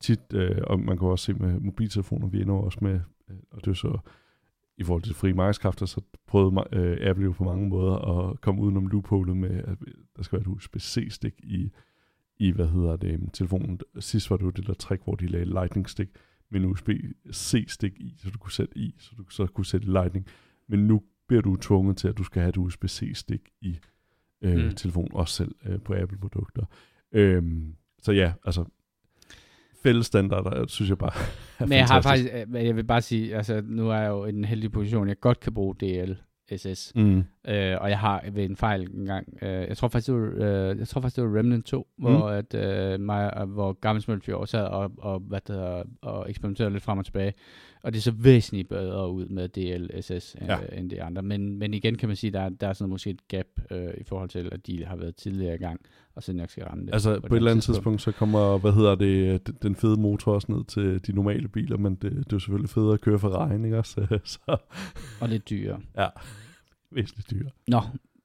[0.00, 3.00] tit, øh, og man kan også se med mobiltelefoner, vi ender også med,
[3.30, 3.98] øh, og det er så
[4.78, 8.62] i forhold til frie markedskræfter, så prøvede øh, Apple jo på mange måder at komme
[8.62, 9.78] udenom loopholet med, at
[10.16, 11.70] der skal være et USB-C-stik i
[12.38, 13.80] i, hvad hedder det, telefonen.
[14.00, 16.10] Sidst var det jo det der trick, hvor de lagde lightning stick
[16.50, 20.26] med en USB-C-stik i, så du kunne sætte i, så du så kunne sætte lightning.
[20.68, 23.78] Men nu bliver du tvunget til, at du skal have et USB-C-stik i
[24.42, 24.74] øh, mm.
[24.74, 26.64] telefonen, også selv øh, på Apple-produkter.
[27.12, 28.64] Øhm, så ja, altså
[29.82, 31.12] fælles standarder, synes jeg bare
[31.58, 34.24] er Men jeg har faktisk, øh, jeg vil bare sige, altså nu er jeg jo
[34.24, 36.12] i den heldige position, jeg godt kan bruge DL
[36.56, 36.92] SS.
[36.94, 37.24] Mm.
[37.48, 40.78] Øh, og jeg har ved en fejl engang, øh, jeg tror faktisk, det var, øh,
[40.78, 42.04] jeg tror faktisk, det var Remnant 2, mm.
[42.04, 46.72] hvor, at, øh, mig, hvor Gammel Smølfjord sad og, og, hvad det hedder, og eksperimenterede
[46.72, 47.34] lidt frem og tilbage.
[47.82, 50.56] Og det så væsentligt bedre ud med DLSS ja.
[50.56, 51.22] øh, end de andre.
[51.22, 53.94] Men, men igen kan man sige, at der, der er sådan måske et gap øh,
[53.98, 55.80] i forhold til, at de har været tidligere i gang,
[56.14, 56.92] og så nok skal ramme det.
[56.92, 58.00] Altså på, på et eller andet tidspunkt.
[58.00, 61.76] tidspunkt, så kommer, hvad hedder det, den fede motor også ned til de normale biler,
[61.76, 64.06] men det, det er jo selvfølgelig federe at køre for regn, ikke også?
[64.24, 64.56] så.
[65.20, 65.80] Og lidt dyrere.
[65.96, 66.08] Ja,
[66.90, 67.50] væsentligt dyrere.
[67.68, 67.80] Nå,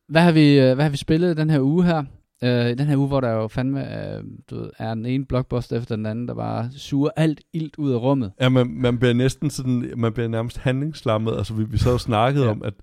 [0.07, 2.03] hvad har vi, øh, hvad har vi spillet den her uge her?
[2.43, 5.25] Øh, I den her uge, hvor der jo fandme øh, du ved, er den ene
[5.25, 8.31] blockbuster efter den anden, der bare suger alt ilt ud af rummet.
[8.41, 11.37] Ja, man, man bliver næsten sådan, man bliver nærmest handlingslammet.
[11.37, 12.49] Altså, vi, vi så snakket ja.
[12.49, 12.73] om, at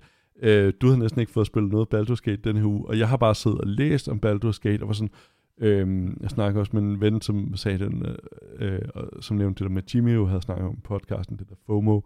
[0.43, 3.09] øh, du har næsten ikke fået spillet noget Baldur's Gate den her uge, og jeg
[3.09, 5.11] har bare siddet og læst om Baldur's Gate, og var sådan,
[5.61, 8.07] øh, jeg snakker også med en ven, som sagde den,
[8.59, 8.81] øh, øh,
[9.21, 12.01] som nævnte det der med Jimmy, jo havde snakket om podcasten, det der FOMO,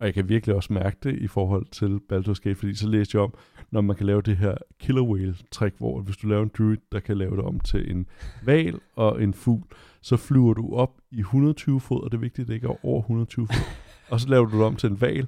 [0.00, 3.16] og jeg kan virkelig også mærke det i forhold til Baldur's Gate, fordi så læste
[3.16, 3.34] jeg om,
[3.70, 6.76] når man kan lave det her killer whale trick, hvor hvis du laver en druid,
[6.92, 8.06] der kan lave det om til en
[8.44, 9.64] val og en fugl,
[10.02, 12.84] så flyver du op i 120 fod, og det er vigtigt, at det ikke er
[12.84, 13.64] over 120 fod,
[14.10, 15.26] og så laver du det om til en val,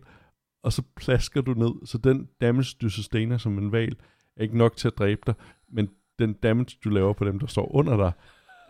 [0.62, 3.96] og så plasker du ned, så den damage, du sustainer som en val,
[4.36, 5.34] er ikke nok til at dræbe dig,
[5.68, 8.12] men den damage, du laver på dem, der står under dig,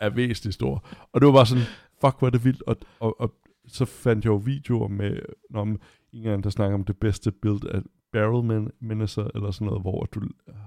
[0.01, 0.85] er væsentligt stor.
[1.13, 1.65] Og det var bare sådan,
[2.01, 3.35] fuck, hvor er det vildt, og, og, og
[3.75, 5.19] så fandt jeg jo videoer med,
[5.55, 5.81] om
[6.13, 10.09] en gang, der snakker om det bedste build af barrel menacer, eller sådan noget, hvor
[10.15, 10.21] du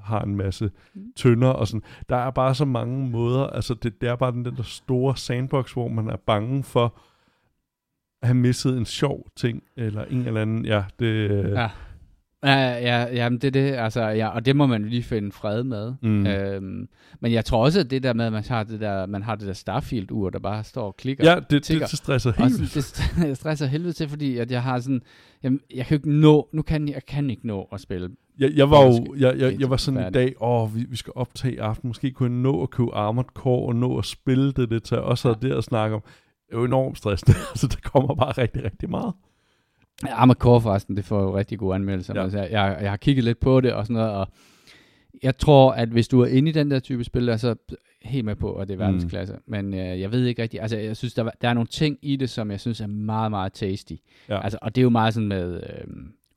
[0.04, 1.14] har en masse mm.
[1.16, 1.84] tønder, og sådan.
[2.10, 5.74] Der er bare så mange måder, altså det, det er bare den der store sandbox,
[5.74, 6.86] hvor man er bange for
[8.22, 11.06] at have misset en sjov ting, eller en eller anden, ja, det...
[11.06, 11.70] Øh,
[12.44, 12.52] ja.
[12.52, 15.64] Ja, ja, ja, det er det, altså, ja, og det må man lige finde fred
[15.64, 15.94] med.
[16.02, 16.28] Mm.
[16.28, 16.90] Øhm,
[17.20, 19.36] men jeg tror også, at det der med, at man har det der, man har
[19.36, 21.32] det der Starfield-ur, der bare står og klikker.
[21.32, 22.74] Ja, det, det, det stresser helt.
[23.28, 25.02] Det stresser helvede til, fordi at jeg har sådan,
[25.44, 28.10] jamen, jeg kan ikke nå, nu kan jeg, jeg kan ikke nå at spille.
[28.40, 31.14] Jeg, jeg var jo, jeg, jeg, jeg var sådan en dag, åh, vi, vi skal
[31.16, 34.52] optage i aften, måske kunne jeg nå at købe Armored Core og nå at spille
[34.52, 35.36] det, det tager også ja.
[35.48, 36.04] det at snakke om
[36.54, 37.38] er jo enormt stressende.
[37.52, 39.14] altså, der kommer bare rigtig, rigtig meget.
[40.34, 42.14] Core forresten, det får jo rigtig gode anmeldelser.
[42.16, 42.24] Ja.
[42.24, 44.28] Altså, jeg, jeg har kigget lidt på det og sådan noget, og
[45.24, 47.78] jeg tror, at hvis du er inde i den der type spil, så er jeg
[48.12, 49.34] helt med på, at det er verdensklasse.
[49.34, 49.40] Mm.
[49.48, 52.16] Men øh, jeg ved ikke rigtigt, altså jeg synes, der, der er nogle ting i
[52.16, 53.94] det, som jeg synes er meget, meget tasty.
[54.30, 54.44] Ja.
[54.44, 55.88] Altså, og det er jo meget sådan med øh,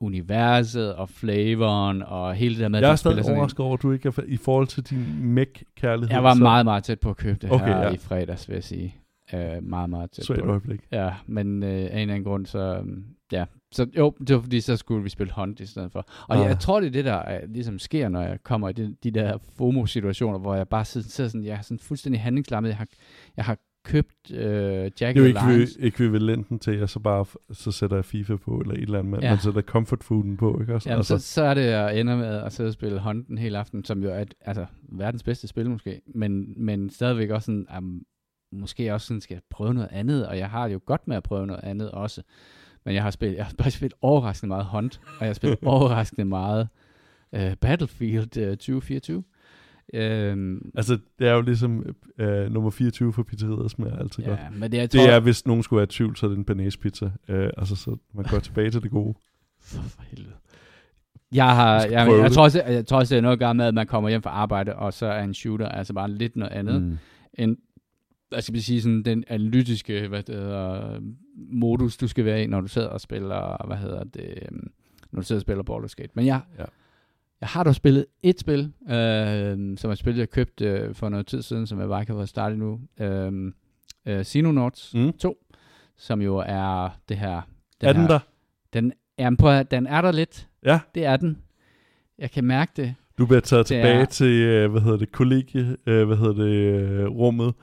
[0.01, 3.83] universet og flavoren og hele det der med, at Jeg er stadig overrasket over, at
[3.83, 6.14] du ikke er i forhold til din mech-kærlighed.
[6.14, 7.91] Jeg var så- meget, meget tæt på at købe det Okay, her ja.
[7.91, 8.95] i fredags, vil jeg sige.
[9.35, 10.49] Øh, meget, meget tæt Svagt på.
[10.51, 10.81] øjeblik.
[10.93, 13.45] Ja, men øh, af en eller anden grund, så øhm, ja.
[13.73, 16.07] Så jo, det var fordi, så skulle vi spille Hunt i stedet for.
[16.29, 16.47] Og Ah.
[16.47, 19.11] jeg tror, det er det, der øh, ligesom sker, når jeg kommer i de, de
[19.11, 22.69] der FOMO-situationer, hvor jeg bare sidder, sidder sådan, jeg er sådan fuldstændig handlingslammet.
[22.69, 22.87] Jeg har,
[23.37, 27.73] jeg har købt øh, Jack Det er jo ekvivalenten til, at jeg så bare så
[27.73, 29.31] sætter jeg FIFA på, eller et eller andet, Ja.
[29.31, 30.89] man sætter comfort fooden på, ikke også?
[30.89, 33.39] Jamen, altså, så, så er det, jeg ender med at sidde og spille Hunt en
[33.39, 37.47] hel aften, som jo er et, altså, verdens bedste spil måske, men, men stadigvæk også
[37.47, 38.03] sådan, um,
[38.53, 41.23] måske også sådan skal prøve noget andet, og jeg har det jo godt med at
[41.23, 42.23] prøve noget andet også.
[42.87, 45.59] Men jeg har spillet, jeg har bare spillet overraskende meget Hunt, og jeg har spillet
[45.74, 46.68] overraskende meget
[47.32, 49.24] uh, Battlefield uh, 2024.
[49.95, 54.39] Øhm, altså, det er jo ligesom øh, nummer 24 for pizzeriet, smager altid godt.
[54.39, 56.39] ja, men det, jeg Det er, hvis nogen skulle være i tvivl, så er det
[56.39, 57.11] en banæs pizza.
[57.28, 59.14] Øh, altså, så man går tilbage til det gode.
[59.61, 60.34] For, for helvede.
[61.32, 63.55] Jeg, har, jeg, jeg, jeg, tror også, jeg tror også, det er noget at gøre
[63.55, 66.37] med, at man kommer hjem fra arbejde, og så er en shooter altså bare lidt
[66.37, 66.82] noget andet.
[66.82, 66.99] Mm.
[67.34, 67.57] en,
[68.29, 71.01] hvad skal vi sige, sådan den analytiske hvad det hedder,
[71.37, 74.70] modus, du skal være i, når du sidder og spiller, hvad hedder det, øhm,
[75.12, 76.11] når du sidder og spiller Baldur's Gate.
[76.14, 76.64] Men jeg, Ja.
[77.41, 81.09] jeg har dog spillet et spil, øh, som er et spil, jeg købte øh, for
[81.09, 82.81] noget tid siden, som jeg bare ikke har været startet nu.
[83.01, 83.53] Øh,
[84.07, 85.12] øh, Xenonauts Mm.
[85.12, 85.37] 2,
[85.97, 87.41] som jo er det her...
[87.81, 88.18] Er den her, der?
[88.72, 90.49] Den, jamen, prøv, den er der lidt.
[90.64, 90.81] Ja.
[90.95, 91.39] Det er den.
[92.18, 92.95] Jeg kan mærke det.
[93.18, 96.33] Du bliver taget Det tilbage er- til, øh, hvad hedder det, kollegie, øh, hvad hedder
[96.45, 97.55] det, øh, rummet,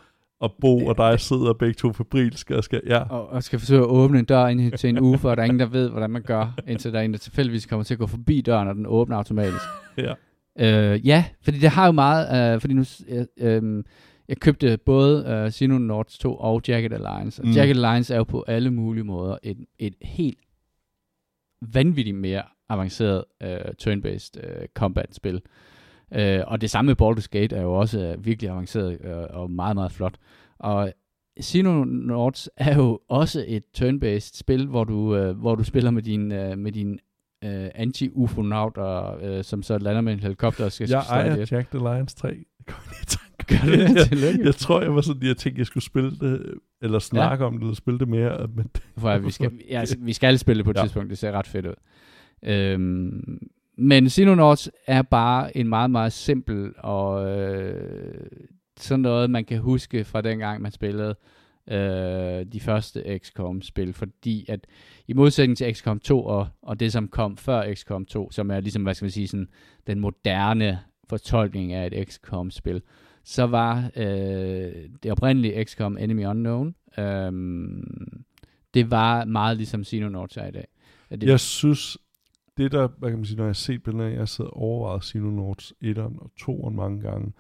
[0.43, 3.59] og Bo Det- og dig sidder begge to febrilske og skal, ja, og, og skal
[3.59, 5.89] forsøge at åbne en dør ind til en uge, for der er ingen, der ved,
[5.89, 8.67] hvordan man gør, indtil der er en, der tilfældigvis kommer til at gå forbi døren,
[8.67, 9.63] og den åbner automatisk.
[9.97, 10.13] ja.
[10.59, 13.83] Øh, ja, fordi det har jo meget, øh, fordi nu, øh, øh,
[14.27, 17.53] jeg købte både øh, Xenonauts 2 og Jagged Alliance, og Mm.
[17.53, 20.37] Jagged Alliance er jo på alle mulige måder et, et helt
[21.73, 23.49] vanvittigt mere avanceret øh,
[23.81, 25.41] turn-based øh, combat-spil.
[26.16, 29.51] Øh, og det samme med Baldur's Gate er jo også øh, virkelig avanceret øh, og
[29.51, 30.16] meget, meget flot.
[30.59, 30.93] Og
[31.41, 36.32] Xenonauts er jo også et turn-based spil, hvor du, øh, hvor du spiller med din,
[36.32, 36.99] øh, med din
[37.43, 41.47] øh, anti-ufonauter, øh, som så lander med en helikopter og skal Jeg ejer ihjel.
[41.51, 42.30] Jack the Lions 3.
[42.57, 43.24] Det kom lige i tanke.
[43.47, 43.72] Gør du
[44.22, 44.38] det?
[44.38, 47.47] jeg, jeg tror, jeg var sådan, jeg tænkte, jeg skulle spille det, eller snakke ja.
[47.47, 50.39] om det, eller spille det mere, men For at vi, skal, ja, altså, vi skal
[50.39, 50.82] spille det på et Ja.
[50.82, 50.86] ja.
[50.86, 51.74] tidspunkt, det ser ret fedt ud.
[52.43, 53.39] Øhm,
[53.78, 58.28] men Sinonauts er bare en meget, meget simpel og øh,
[58.78, 61.15] sådan noget, man kan huske fra dengang, man spillede
[61.71, 64.67] øh, de første XCOM-spil, fordi at
[65.07, 68.59] i modsætning til XCOM 2 og, og det, som kom før XCOM 2, som er
[68.59, 69.49] ligesom, hvad skal man sige, sådan,
[69.88, 72.82] den moderne fortolkning af et XCOM-spil,
[73.24, 77.32] så var øh, det oprindelige XCOM Enemy Unknown, øh,
[78.74, 80.67] det var meget ligesom Xenonauts er i dag.
[81.11, 81.97] Det, jeg synes,
[82.58, 84.58] det der, hvad kan man sige, når jeg har set billeder, jeg har siddet og
[84.58, 87.34] overvejet Xenonauts 1'eren og 2'eren mange gange,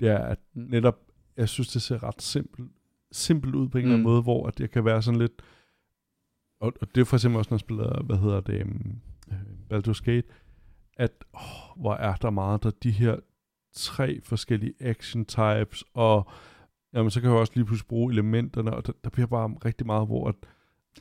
[0.00, 0.62] det er, at Mm.
[0.62, 0.98] netop,
[1.36, 2.70] jeg synes, det ser ret simpelt,
[3.12, 4.10] simpelt ud på en eller anden Mm.
[4.12, 5.42] måde, hvor at det kan være sådan lidt,
[6.60, 9.00] og, og det er for eksempel også, når jeg spiller, hvad hedder det, um,
[9.72, 10.26] Baldur's Gate,
[10.96, 13.16] at, oh, hvor er der meget, der de her
[13.72, 16.30] tre forskellige action types, og
[16.92, 19.86] jamen, så kan jeg også lige pludselig bruge elementerne, og der, der bliver bare rigtig
[19.86, 20.34] meget, hvor at,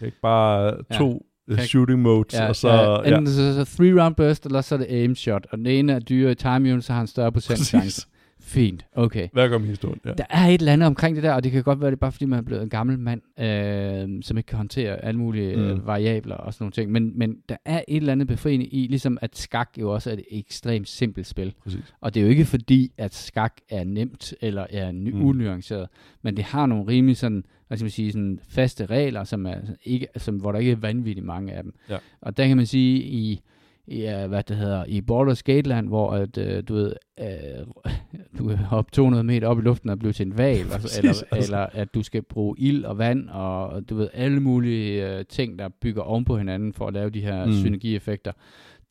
[0.01, 0.97] er ikke bare Ja.
[0.97, 1.55] to ja.
[1.55, 4.61] Kan- shooting modes, ja, og så, ja, ja, enten så, så three round burst, eller
[4.61, 6.97] så er det aim shot, og den ene er dyre i time unit, så har
[6.99, 8.07] han større procent chance.
[8.49, 9.27] Fint, okay.
[9.33, 10.13] Hver gang min historie, ja.
[10.13, 11.99] Der er et eller andet omkring det der, og det kan godt være, det er
[11.99, 15.55] bare fordi, man er blevet en gammel mand, øh, som ikke kan håndtere alle mulige
[15.55, 15.61] Mm.
[15.61, 16.91] øh, variabler og sådan nogle ting.
[16.91, 20.13] Men, men der er et eller andet befriende i, ligesom at skak jo også er
[20.13, 21.53] et ekstremt simpelt spil.
[21.63, 21.93] Præcis.
[22.01, 25.21] Og det er jo ikke fordi, at skak er nemt eller er ny- mm.
[25.25, 25.87] unuanceret,
[26.21, 29.55] men det har nogle rimelig sådan, hvad skal man sige, sådan faste regler, som er
[29.83, 31.73] ikke, som, hvor der ikke er vanvittigt mange af dem.
[31.89, 31.97] Ja.
[32.21, 33.41] Og der kan man sige, i,
[33.89, 37.91] i uh, hvad det hedder, i Baldur's Gate-land, hvor at, uh, du ved, uh,
[38.39, 41.09] du kan hoppe 200 meter op i luften og blive til en val, Præcis, eller,
[41.09, 41.25] altså.
[41.31, 45.59] eller at du skal bruge ild og vand, og du ved, alle mulige uh, ting,
[45.59, 47.53] der bygger oven på hinanden for at lave de her mm.
[47.53, 48.31] synergieffekter.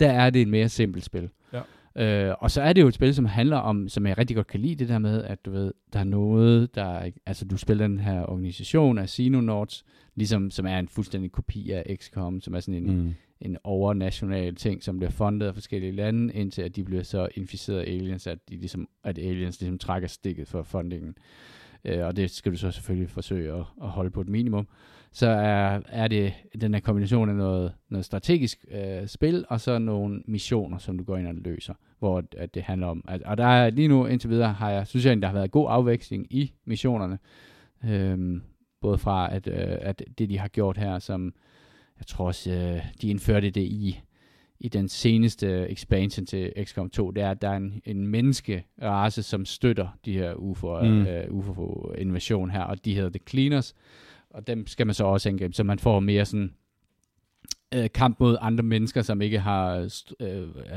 [0.00, 1.28] Der er det et mere simpelt spil.
[1.52, 1.60] Ja.
[1.98, 4.46] Øh, og så er det jo et spil, som handler om, som jeg rigtig godt
[4.46, 7.56] kan lide, det der med, at du ved, der er noget, der er, altså du
[7.56, 9.84] spiller den her organisation af Xenonauts,
[10.14, 13.14] ligesom, som er en fuldstændig kopi af XCOM, som er sådan en, mm.
[13.40, 17.78] En overnational ting, som bliver fundet af forskellige lande, indtil at de bliver så inficeret
[17.78, 21.14] af aliens, at, de ligesom, at aliens ligesom trækker stikket for fundingen.
[21.84, 24.68] øh, og det skal du så selvfølgelig forsøge at, at holde på et minimum,
[25.12, 29.78] så er, er det den her kombination af noget, noget strategisk øh, spil, og så
[29.78, 33.36] nogle missioner, som du går ind og løser, hvor at det handler om, at, og
[33.36, 36.26] der er lige nu indtil videre, har jeg, synes jeg, der har været god afveksling
[36.30, 37.18] i missionerne,
[37.84, 38.40] Øh,
[38.80, 41.34] både fra at, øh, at det, de har gjort her, som
[41.98, 44.00] jeg tror også, øh, de indførte det i
[44.60, 49.22] i den seneste expansion til XCOM 2, det er, at der er en, en menneskerace,
[49.22, 51.00] som støtter de her UFO, mm.
[51.00, 53.74] uh, UFO-invasion her, og de hedder The Cleaners,
[54.30, 56.52] og dem skal man så også angribe, så man får mere sådan
[57.76, 59.78] uh, kamp mod andre mennesker, som ikke har,
[60.20, 60.28] uh,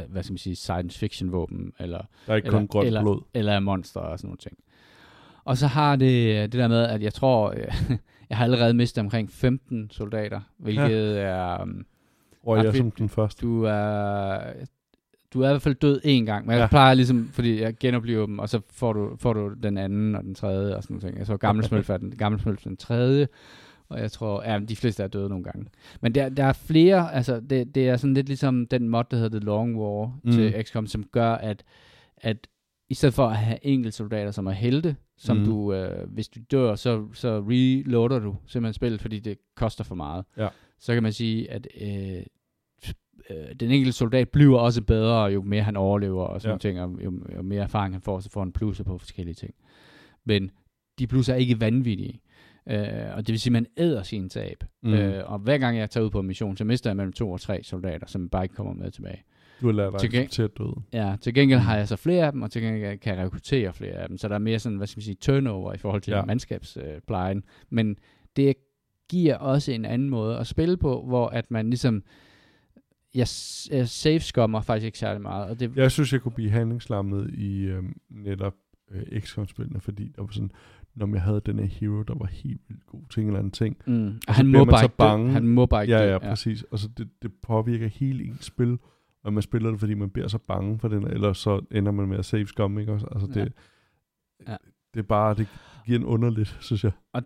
[0.10, 3.22] hvad skal man sige, science fiction våben, eller, der er ikke eller, kun eller, blod.
[3.34, 4.58] eller monster og sådan nogle ting.
[5.44, 7.56] Og så har det det der med, at jeg tror,
[8.32, 11.22] jeg har allerede mistet omkring 15 soldater, hvilket ja.
[11.22, 11.62] er...
[11.62, 11.86] Um,
[12.48, 13.42] Røg jeg som den første.
[13.42, 14.40] Du er,
[15.34, 18.26] du er i hvert fald død én gang, men jeg plejer ligesom, fordi jeg genoplever
[18.26, 21.18] dem, og så får du, får du den anden og den tredje og sådan noget.
[21.18, 23.28] Jeg så gammel smølf er den, gammel smølf den tredje,
[23.90, 25.66] og jeg tror, ja, de fleste er døde nogle gange.
[26.02, 29.18] Men der, der er flere, altså det, det er sådan lidt ligesom den mod, der
[29.18, 30.32] hedder The Long War mm.
[30.32, 31.64] til XCOM, som gør, at,
[32.18, 32.48] at
[32.90, 35.46] i stedet for at have enkelte soldater, som er helte, som mm.
[35.46, 39.96] du, øh, hvis du dør, så, så reloader du simpelthen spillet, fordi det koster for
[39.96, 40.26] meget.
[40.38, 40.48] Ja
[40.82, 42.24] så kan man sige, at øh,
[43.30, 46.58] øh, den enkelte soldat bliver også bedre, jo mere han overlever og sådan ja.
[46.58, 49.54] ting, og jo, jo mere erfaring han får, så får han plusser på forskellige ting.
[50.26, 50.52] Men
[51.00, 52.22] de plusser er ikke vanvittige.
[52.70, 54.64] Øh, og det vil sige, at man æder sin tab.
[54.84, 54.94] Mm.
[54.94, 57.32] Øh, og hver gang jeg tager ud på en mission, så mister jeg mellem to
[57.32, 59.24] og tre soldater, som bare ikke kommer med tilbage.
[59.62, 60.76] Du har lært dig til at døde.
[60.94, 63.74] Ja, til gengæld har jeg så flere af dem, og til gengæld kan jeg rekruttere
[63.74, 64.18] flere af dem.
[64.18, 66.26] Så der er mere sådan, hvad skal man sige, turnover i forhold til ja.
[66.26, 67.44] mandskabsplejen.
[67.70, 67.98] Men
[68.36, 68.54] det er
[69.12, 72.04] giver også en anden måde at spille på, hvor at man ligesom,
[73.16, 73.28] jeg,
[73.72, 75.50] jeg safe skommer faktisk ikke særlig meget.
[75.50, 78.54] Og det, jeg synes, jeg kunne blive handlingslammet i øhm, netop
[78.92, 80.52] øh, XCOM-spillene, fordi der var sådan,
[80.96, 83.52] når jeg havde den her hero, der var helt vildt god til en eller anden
[83.52, 83.78] ting.
[83.88, 84.20] Mm.
[84.28, 85.32] Og han må bare så bange.
[85.32, 86.64] Han må bare ikke ja, ja, præcis.
[86.64, 88.78] Og så det, det påvirker hele ens spil,
[89.24, 92.08] og man spiller det, fordi man bliver så bange for den, eller så ender man
[92.08, 93.08] med at save scum, ikke også?
[93.12, 93.54] Altså det,
[94.48, 94.56] ja.
[94.94, 95.48] det er bare, det
[95.86, 96.92] giver en underligt, synes jeg.
[97.14, 97.24] Og,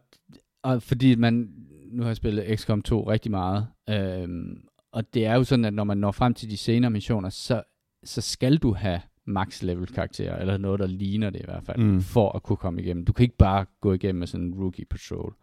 [0.63, 1.49] og fordi man,
[1.91, 5.73] nu har jeg spillet XCOM 2 rigtig meget, øhm, og det er jo sådan, at
[5.73, 7.63] når man når frem til de senere missioner, så,
[8.03, 11.79] så skal du have max level karakterer, eller noget, der ligner det i hvert fald,
[11.79, 12.01] mm.
[12.01, 13.05] for at kunne komme igennem.
[13.05, 15.35] Du kan ikke bare gå igennem med sådan en rookie patrol.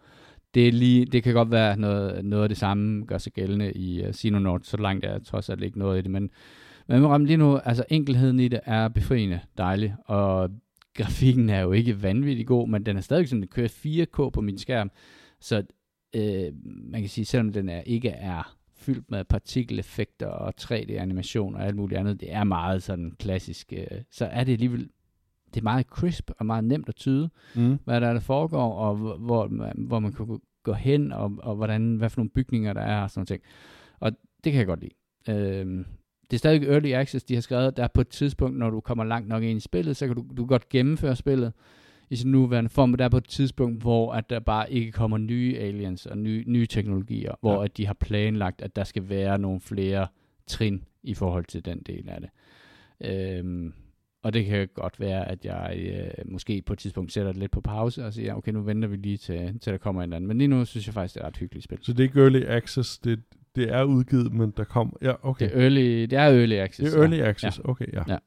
[0.54, 3.72] Det, er lige, det kan godt være noget, noget af det samme gør sig gældende
[3.72, 6.30] i øh, uh, Xenonaut, så langt er trods alt ikke noget i det, men,
[6.86, 10.50] men lige nu, altså enkelheden i det er befriende dejlig, og
[10.94, 14.40] grafikken er jo ikke vanvittig god, men den er stadig sådan, den kører 4K på
[14.40, 14.90] min skærm,
[15.40, 15.62] så
[16.14, 21.66] øh, man kan sige, selvom den er, ikke er fyldt med partikeleffekter og 3D-animation og
[21.66, 24.88] alt muligt andet, det er meget sådan klassisk, øh, så er det alligevel
[25.54, 27.78] det er meget crisp og meget nemt at tyde, mm.
[27.84, 31.56] hvad der, er, der foregår, og hvor, man, hvor man kan gå hen, og, og
[31.56, 33.42] hvordan, hvad for nogle bygninger der er, og sådan noget.
[34.00, 34.12] Og
[34.44, 34.94] det kan jeg godt lide.
[35.28, 35.84] Øh,
[36.30, 38.80] det er stadig early access, de har skrevet, der er på et tidspunkt, når du
[38.80, 41.52] kommer langt nok ind i spillet, så kan du, du godt gennemføre spillet,
[42.12, 44.92] i sin nuværende form, men der er på et tidspunkt, hvor at der bare ikke
[44.92, 47.64] kommer nye aliens og nye, nye teknologier, hvor ja.
[47.64, 50.06] at de har planlagt, at der skal være nogle flere
[50.46, 52.30] trin i forhold til den del af det.
[53.10, 53.72] Øhm,
[54.22, 57.50] og det kan godt være, at jeg øh, måske på et tidspunkt sætter det lidt
[57.50, 60.28] på pause og siger, okay, nu venter vi lige til, til der kommer en anden.
[60.28, 61.78] Men lige nu synes jeg faktisk, det er et hyggeligt spil.
[61.80, 63.20] Så det er ikke early access, det,
[63.56, 64.94] det er udgivet, men der kommer...
[65.02, 65.44] Ja, okay.
[65.44, 66.90] Det er early, det er early access.
[66.90, 67.28] Det er early ja.
[67.28, 67.70] access, ja.
[67.70, 68.02] okay, ja.
[68.08, 68.18] ja.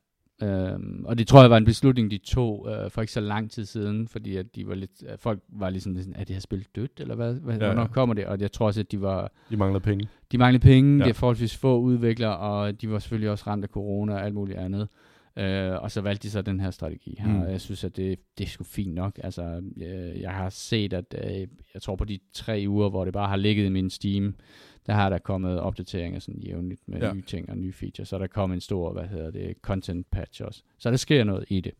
[0.43, 3.51] Øhm, og det tror jeg var en beslutning, de tog øh, for ikke så lang
[3.51, 6.75] tid siden, fordi at de var lidt, at folk var ligesom at de har spillet
[6.75, 8.25] dødt, eller hvad, hvad ja, hvornår kommer det?
[8.25, 9.31] Og jeg tror også, at de var...
[9.49, 10.07] De manglede penge.
[10.31, 11.03] De manglede penge, ja.
[11.03, 14.33] det er forholdsvis få udviklere, og de var selvfølgelig også ramt af corona og alt
[14.33, 14.87] muligt andet.
[15.37, 17.41] Øh, og så valgte de så den her strategi her, mm.
[17.41, 19.19] jeg synes, at det, det er sgu fint nok.
[19.23, 23.13] Altså, øh, jeg har set, at øh, jeg tror på de tre uger, hvor det
[23.13, 24.35] bare har ligget i min Steam,
[24.85, 27.13] der har der kommet opdateringer sådan jævnligt med ja.
[27.13, 28.09] nye ting og nye features.
[28.09, 30.63] Så der kommet en stor, hvad hedder det, content patch også.
[30.77, 31.73] Så der sker noget i det.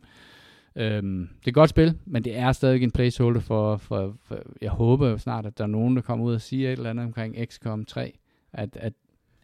[0.76, 4.44] Øhm, det er et godt spil, men det er stadig en placeholder for, for, for,
[4.62, 6.90] jeg håber jo snart, at der er nogen, der kommer ud og siger et eller
[6.90, 8.20] andet omkring XCOM 3,
[8.54, 8.94] at, at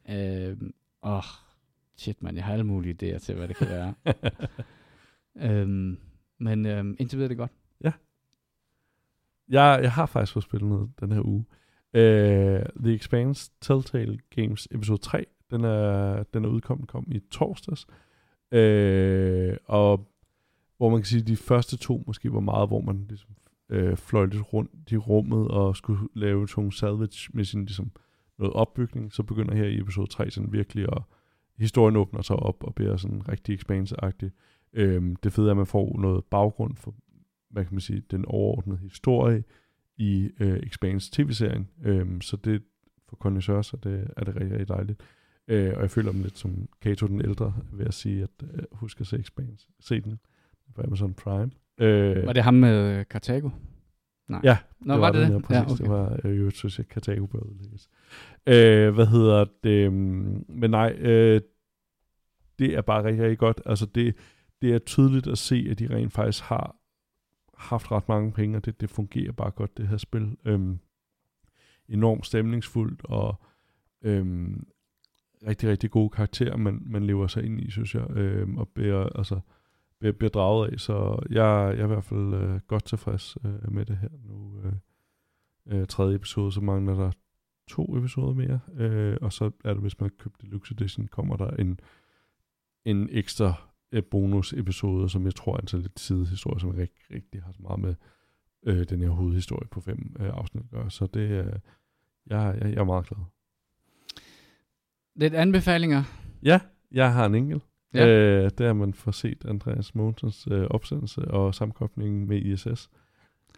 [0.10, 1.24] øhm, åh,
[2.02, 3.94] shit man, jeg har alle mulige idéer til, hvad det kan være.
[5.62, 5.98] øhm,
[6.40, 7.52] men øhm, indtil videre er det godt.
[7.84, 7.92] Ja.
[9.50, 11.46] Jeg, jeg har faktisk fået spillet noget den her uge.
[11.94, 17.88] Uh, The Expanse Telltale Games episode 3, den er, den er udkommet, kom i torsdags.
[18.52, 20.08] Uh, og
[20.78, 23.30] hvor man kan sige, at de første to måske var meget, hvor man ligesom,
[23.74, 27.92] uh, fløj lidt rundt i rummet og skulle lave sådan salvage med sin ligesom,
[28.38, 31.04] noget opbygning, så begynder her i episode 3 sådan virkelig at
[31.62, 34.32] historien åbner sig op og bliver sådan rigtig expanse-agtig.
[34.78, 36.96] Uh, det fede er, at man får noget baggrund for
[37.52, 39.44] hvad kan man sige, den overordnede historie
[39.98, 41.68] i øh, Expanse tv-serien.
[41.84, 42.64] Øhm, så det
[43.10, 45.02] for connoisseurs så det, er det rigtig, rigtig dejligt.
[45.48, 48.64] Øh, og jeg føler mig lidt som Kato den ældre ved at sige, at øh,
[48.72, 49.68] husk at se Expanse.
[49.80, 50.20] Se den
[50.76, 51.52] på Amazon Prime.
[51.78, 53.50] Øh, var det ham med Cartago?
[54.28, 54.42] Nej.
[54.44, 55.50] Ja, Nå, det var, var det det?
[55.50, 55.84] Ja, okay.
[55.84, 57.90] Det var øh, jo, synes jeg, Cartago bør udlægges.
[58.48, 59.94] Øh, hvad hedder det?
[59.94, 61.42] Men nej, øh,
[62.62, 63.62] det er bare rigtig, rigtig godt.
[63.66, 64.16] Altså det,
[64.62, 66.76] det er tydeligt at se, at de rent faktisk har
[67.58, 70.38] haft ret mange penge, og det, det fungerer bare godt, det her spil.
[70.46, 70.80] Øhm,
[71.90, 73.42] enormt stemningsfuldt, og
[74.02, 74.68] øhm,
[75.48, 79.04] rigtig, rigtig gode karakterer, man, man lever sig ind i, synes jeg, øhm, og bliver,
[79.04, 79.40] altså,
[80.00, 80.80] bliver, bliver draget af.
[80.80, 84.62] Så jeg, jeg er i hvert fald øh, godt tilfreds øh, med det her nu.
[84.64, 84.74] Øh,
[85.68, 87.12] øh, tredje episode, så mangler der
[87.68, 91.50] to episoder mere, øh, og så er det, hvis man køber Deluxe Edition, kommer der
[91.50, 91.80] en,
[92.86, 93.54] en ekstra
[93.92, 97.62] øh, bonus-episode, som jeg tror er en så lidt sidehistorie, som rigtig, rigtig har så
[97.62, 97.96] meget med
[98.66, 100.92] øh, den her hovedhistorie på fem øh, afsnit at gøre.
[100.92, 101.60] Så det er, øh,
[102.28, 103.20] jeg, jeg, jeg er meget glad.
[105.16, 106.04] Lidt anbefalinger?
[106.44, 106.60] Ja,
[106.92, 107.64] jeg har en enkelt.
[107.94, 108.08] Ja.
[108.08, 112.90] Øh, der man får set Andreas Mogensens øh, opsendelse og sammenkoblingen med ISS.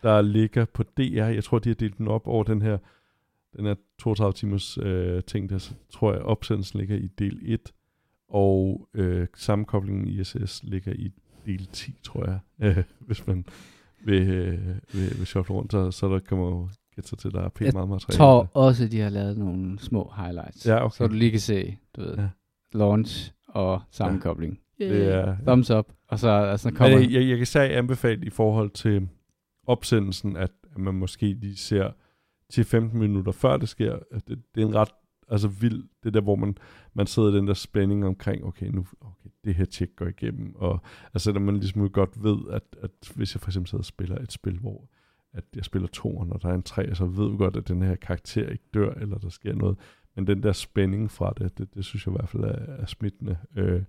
[0.03, 2.77] Der ligger på DR, jeg tror, de har delt den op over den her,
[3.57, 7.73] den her 32 timers øh, ting, der så tror jeg, opsendelsen ligger i del 1,
[8.33, 11.11] og øh, sammenkoblingen i ISS ligger i
[11.45, 13.45] del 10, tror jeg, øh, hvis man
[14.05, 17.41] vil, øh, vil, vil shoppe rundt, så, så der kommer jo gætte sig til, der
[17.41, 18.13] er pænt jeg meget materiale.
[18.13, 20.95] Jeg tror også, de har lavet nogle små highlights, ja, okay.
[20.95, 22.27] så du lige kan se, du ved, ja.
[22.73, 24.59] launch og sammenkobling.
[24.79, 24.89] Ja.
[24.89, 26.97] Det er, Thumbs up, og så altså, kommer...
[26.97, 29.07] Jeg, jeg, jeg kan sige anbefale i forhold til
[29.67, 31.91] opsendelsen, at, at man måske lige ser
[32.49, 33.99] til 15 minutter før det sker.
[34.13, 34.91] Det, det er en ret
[35.29, 36.57] altså vildt, det der, hvor man,
[36.93, 40.55] man sidder i den der spænding omkring, okay, nu, okay, det her tjek går igennem,
[40.55, 40.81] og
[41.13, 44.17] altså, når man ligesom godt ved, at, at hvis jeg for eksempel sidder og spiller
[44.17, 44.89] et spil, hvor
[45.33, 47.81] at jeg spiller to, og der er en tre, så ved du godt, at den
[47.81, 49.77] her karakter ikke dør, eller der sker noget,
[50.15, 52.85] men den der spænding fra det, det, det synes jeg i hvert fald er, er
[52.85, 53.83] smittende, øh,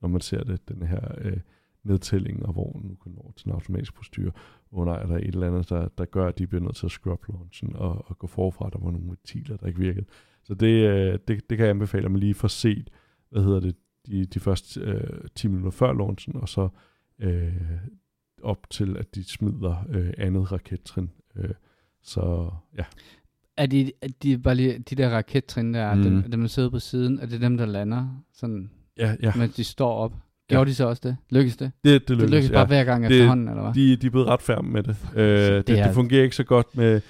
[0.00, 1.40] når man ser det, den her øh,
[1.82, 4.30] nedtælling, og hvor nu kan nå til en automatisk postyr,
[4.70, 6.86] hvor nej, er der et eller andet, der, der gør, at de bliver nødt til
[6.86, 10.06] at scrub launchen og, og gå forfra, der var nogle ventiler, der ikke virkede.
[10.44, 12.90] Så det, øh, det, det kan jeg anbefale, at man lige får set,
[13.30, 13.76] hvad hedder det,
[14.06, 16.68] de, de første øh, 10 minutter før launchen, og så
[17.18, 17.52] øh,
[18.42, 21.10] op til, at de smider øh, andet rakettrin.
[21.36, 21.50] Øh,
[22.02, 22.84] så ja.
[23.56, 26.02] Er de, er de, bare lige, de der rakettrin der, mm.
[26.02, 29.32] dem, dem der sidder på siden, er det dem, der lander, sådan, ja, ja.
[29.36, 30.12] mens de står op?
[30.48, 30.70] Gjorde ja.
[30.70, 31.16] de så også det?
[31.30, 31.72] Lykkes det?
[31.84, 32.66] Det, det lykkes, det lykkes bare ja.
[32.66, 33.74] hver gang det, efterhånden, eller hvad?
[33.74, 34.96] De, de er blevet ret færme med det.
[35.14, 37.00] Øh, det, det, det fungerer ikke så godt med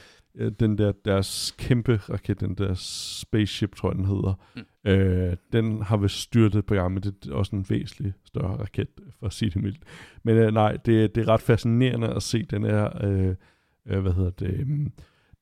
[0.40, 4.34] øh, den der deres kæmpe raket, den der spaceship, tror jeg den hedder.
[4.56, 4.90] Mm.
[4.90, 8.88] Øh, den har vist styrtet på gang, men det er også en væsentlig større raket,
[9.18, 9.82] for at sige det mildt.
[10.22, 13.34] Men øh, nej, det, det er ret fascinerende at se den her, øh,
[13.86, 14.86] øh, hvad hedder det, øh,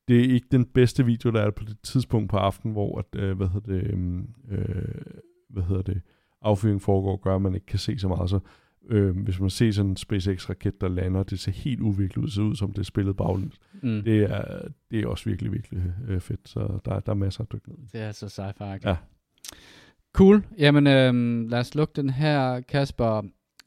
[0.07, 3.21] det er ikke den bedste video, der er på det tidspunkt på aftenen, hvor, at,
[3.21, 3.87] øh, hvad hedder det,
[4.51, 4.65] øh,
[5.49, 6.01] hvad hedder det,
[6.41, 8.29] affyring foregår, gør, at man ikke kan se så meget.
[8.29, 8.39] Så
[8.89, 12.41] øh, hvis man ser sådan en SpaceX-raket, der lander, det ser helt uviklet ud, ser
[12.41, 13.59] ud som det er spillet baglæns.
[13.81, 14.03] Mm.
[14.03, 17.51] Det, er, det er også virkelig, virkelig øh, fedt, så der, der er masser at
[17.51, 18.89] dykke ned Det er så sci-fi.
[18.89, 18.95] Ja.
[20.13, 20.43] Cool.
[20.57, 23.21] Jamen, øhm, lad os lukke den her, Kasper.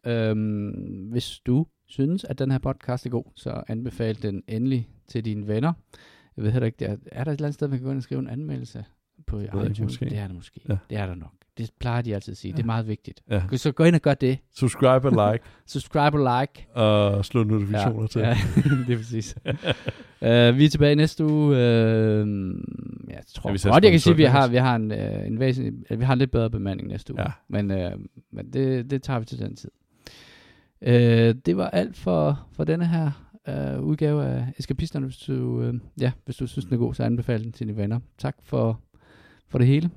[0.06, 5.24] Øhm, hvis du synes, at den her podcast er god, så anbefal den endelig til
[5.24, 5.72] dine venner.
[6.36, 7.96] Jeg ved heller ikke, er, er der et eller andet sted, man kan gå ind
[7.96, 8.84] og skrive en anmeldelse
[9.26, 9.98] på iTunes?
[9.98, 10.60] Det er der måske.
[10.68, 10.76] Ja.
[10.90, 11.34] Det er der nok.
[11.58, 12.50] Det plejer de altid at sige.
[12.50, 12.56] Ja.
[12.56, 13.22] Det er meget vigtigt.
[13.30, 13.42] Ja.
[13.56, 14.38] Så gå ind og gør det.
[14.54, 15.44] Subscribe og like.
[15.66, 16.66] Subscribe og like.
[16.74, 18.06] Og slå notifikationer ja.
[18.06, 18.20] til.
[18.20, 18.36] Ja,
[18.86, 19.36] det er præcis.
[19.46, 21.48] uh, vi er tilbage næste uge.
[21.48, 21.58] Uh,
[23.08, 25.40] jeg tror ja, godt, jeg kan sige, at vi har, vi har en, uh, en
[25.40, 27.22] væsentlig, vi har en lidt bedre bemanding næste uge.
[27.22, 27.30] Ja.
[27.48, 28.00] Men, uh,
[28.32, 29.70] men det, det tager vi til den tid.
[30.86, 30.88] Uh,
[31.46, 33.10] det var alt for, for denne her
[33.48, 35.06] uh, udgave af Eskapisterne.
[35.06, 37.78] Hvis du, uh, ja, hvis du synes, den er god, så anbefal den til dine
[37.78, 38.00] venner.
[38.18, 38.80] Tak for,
[39.48, 39.90] for det hele.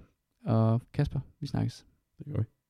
[0.45, 1.85] Og Kasper, vi snakkes.
[2.17, 2.54] Det gør vi.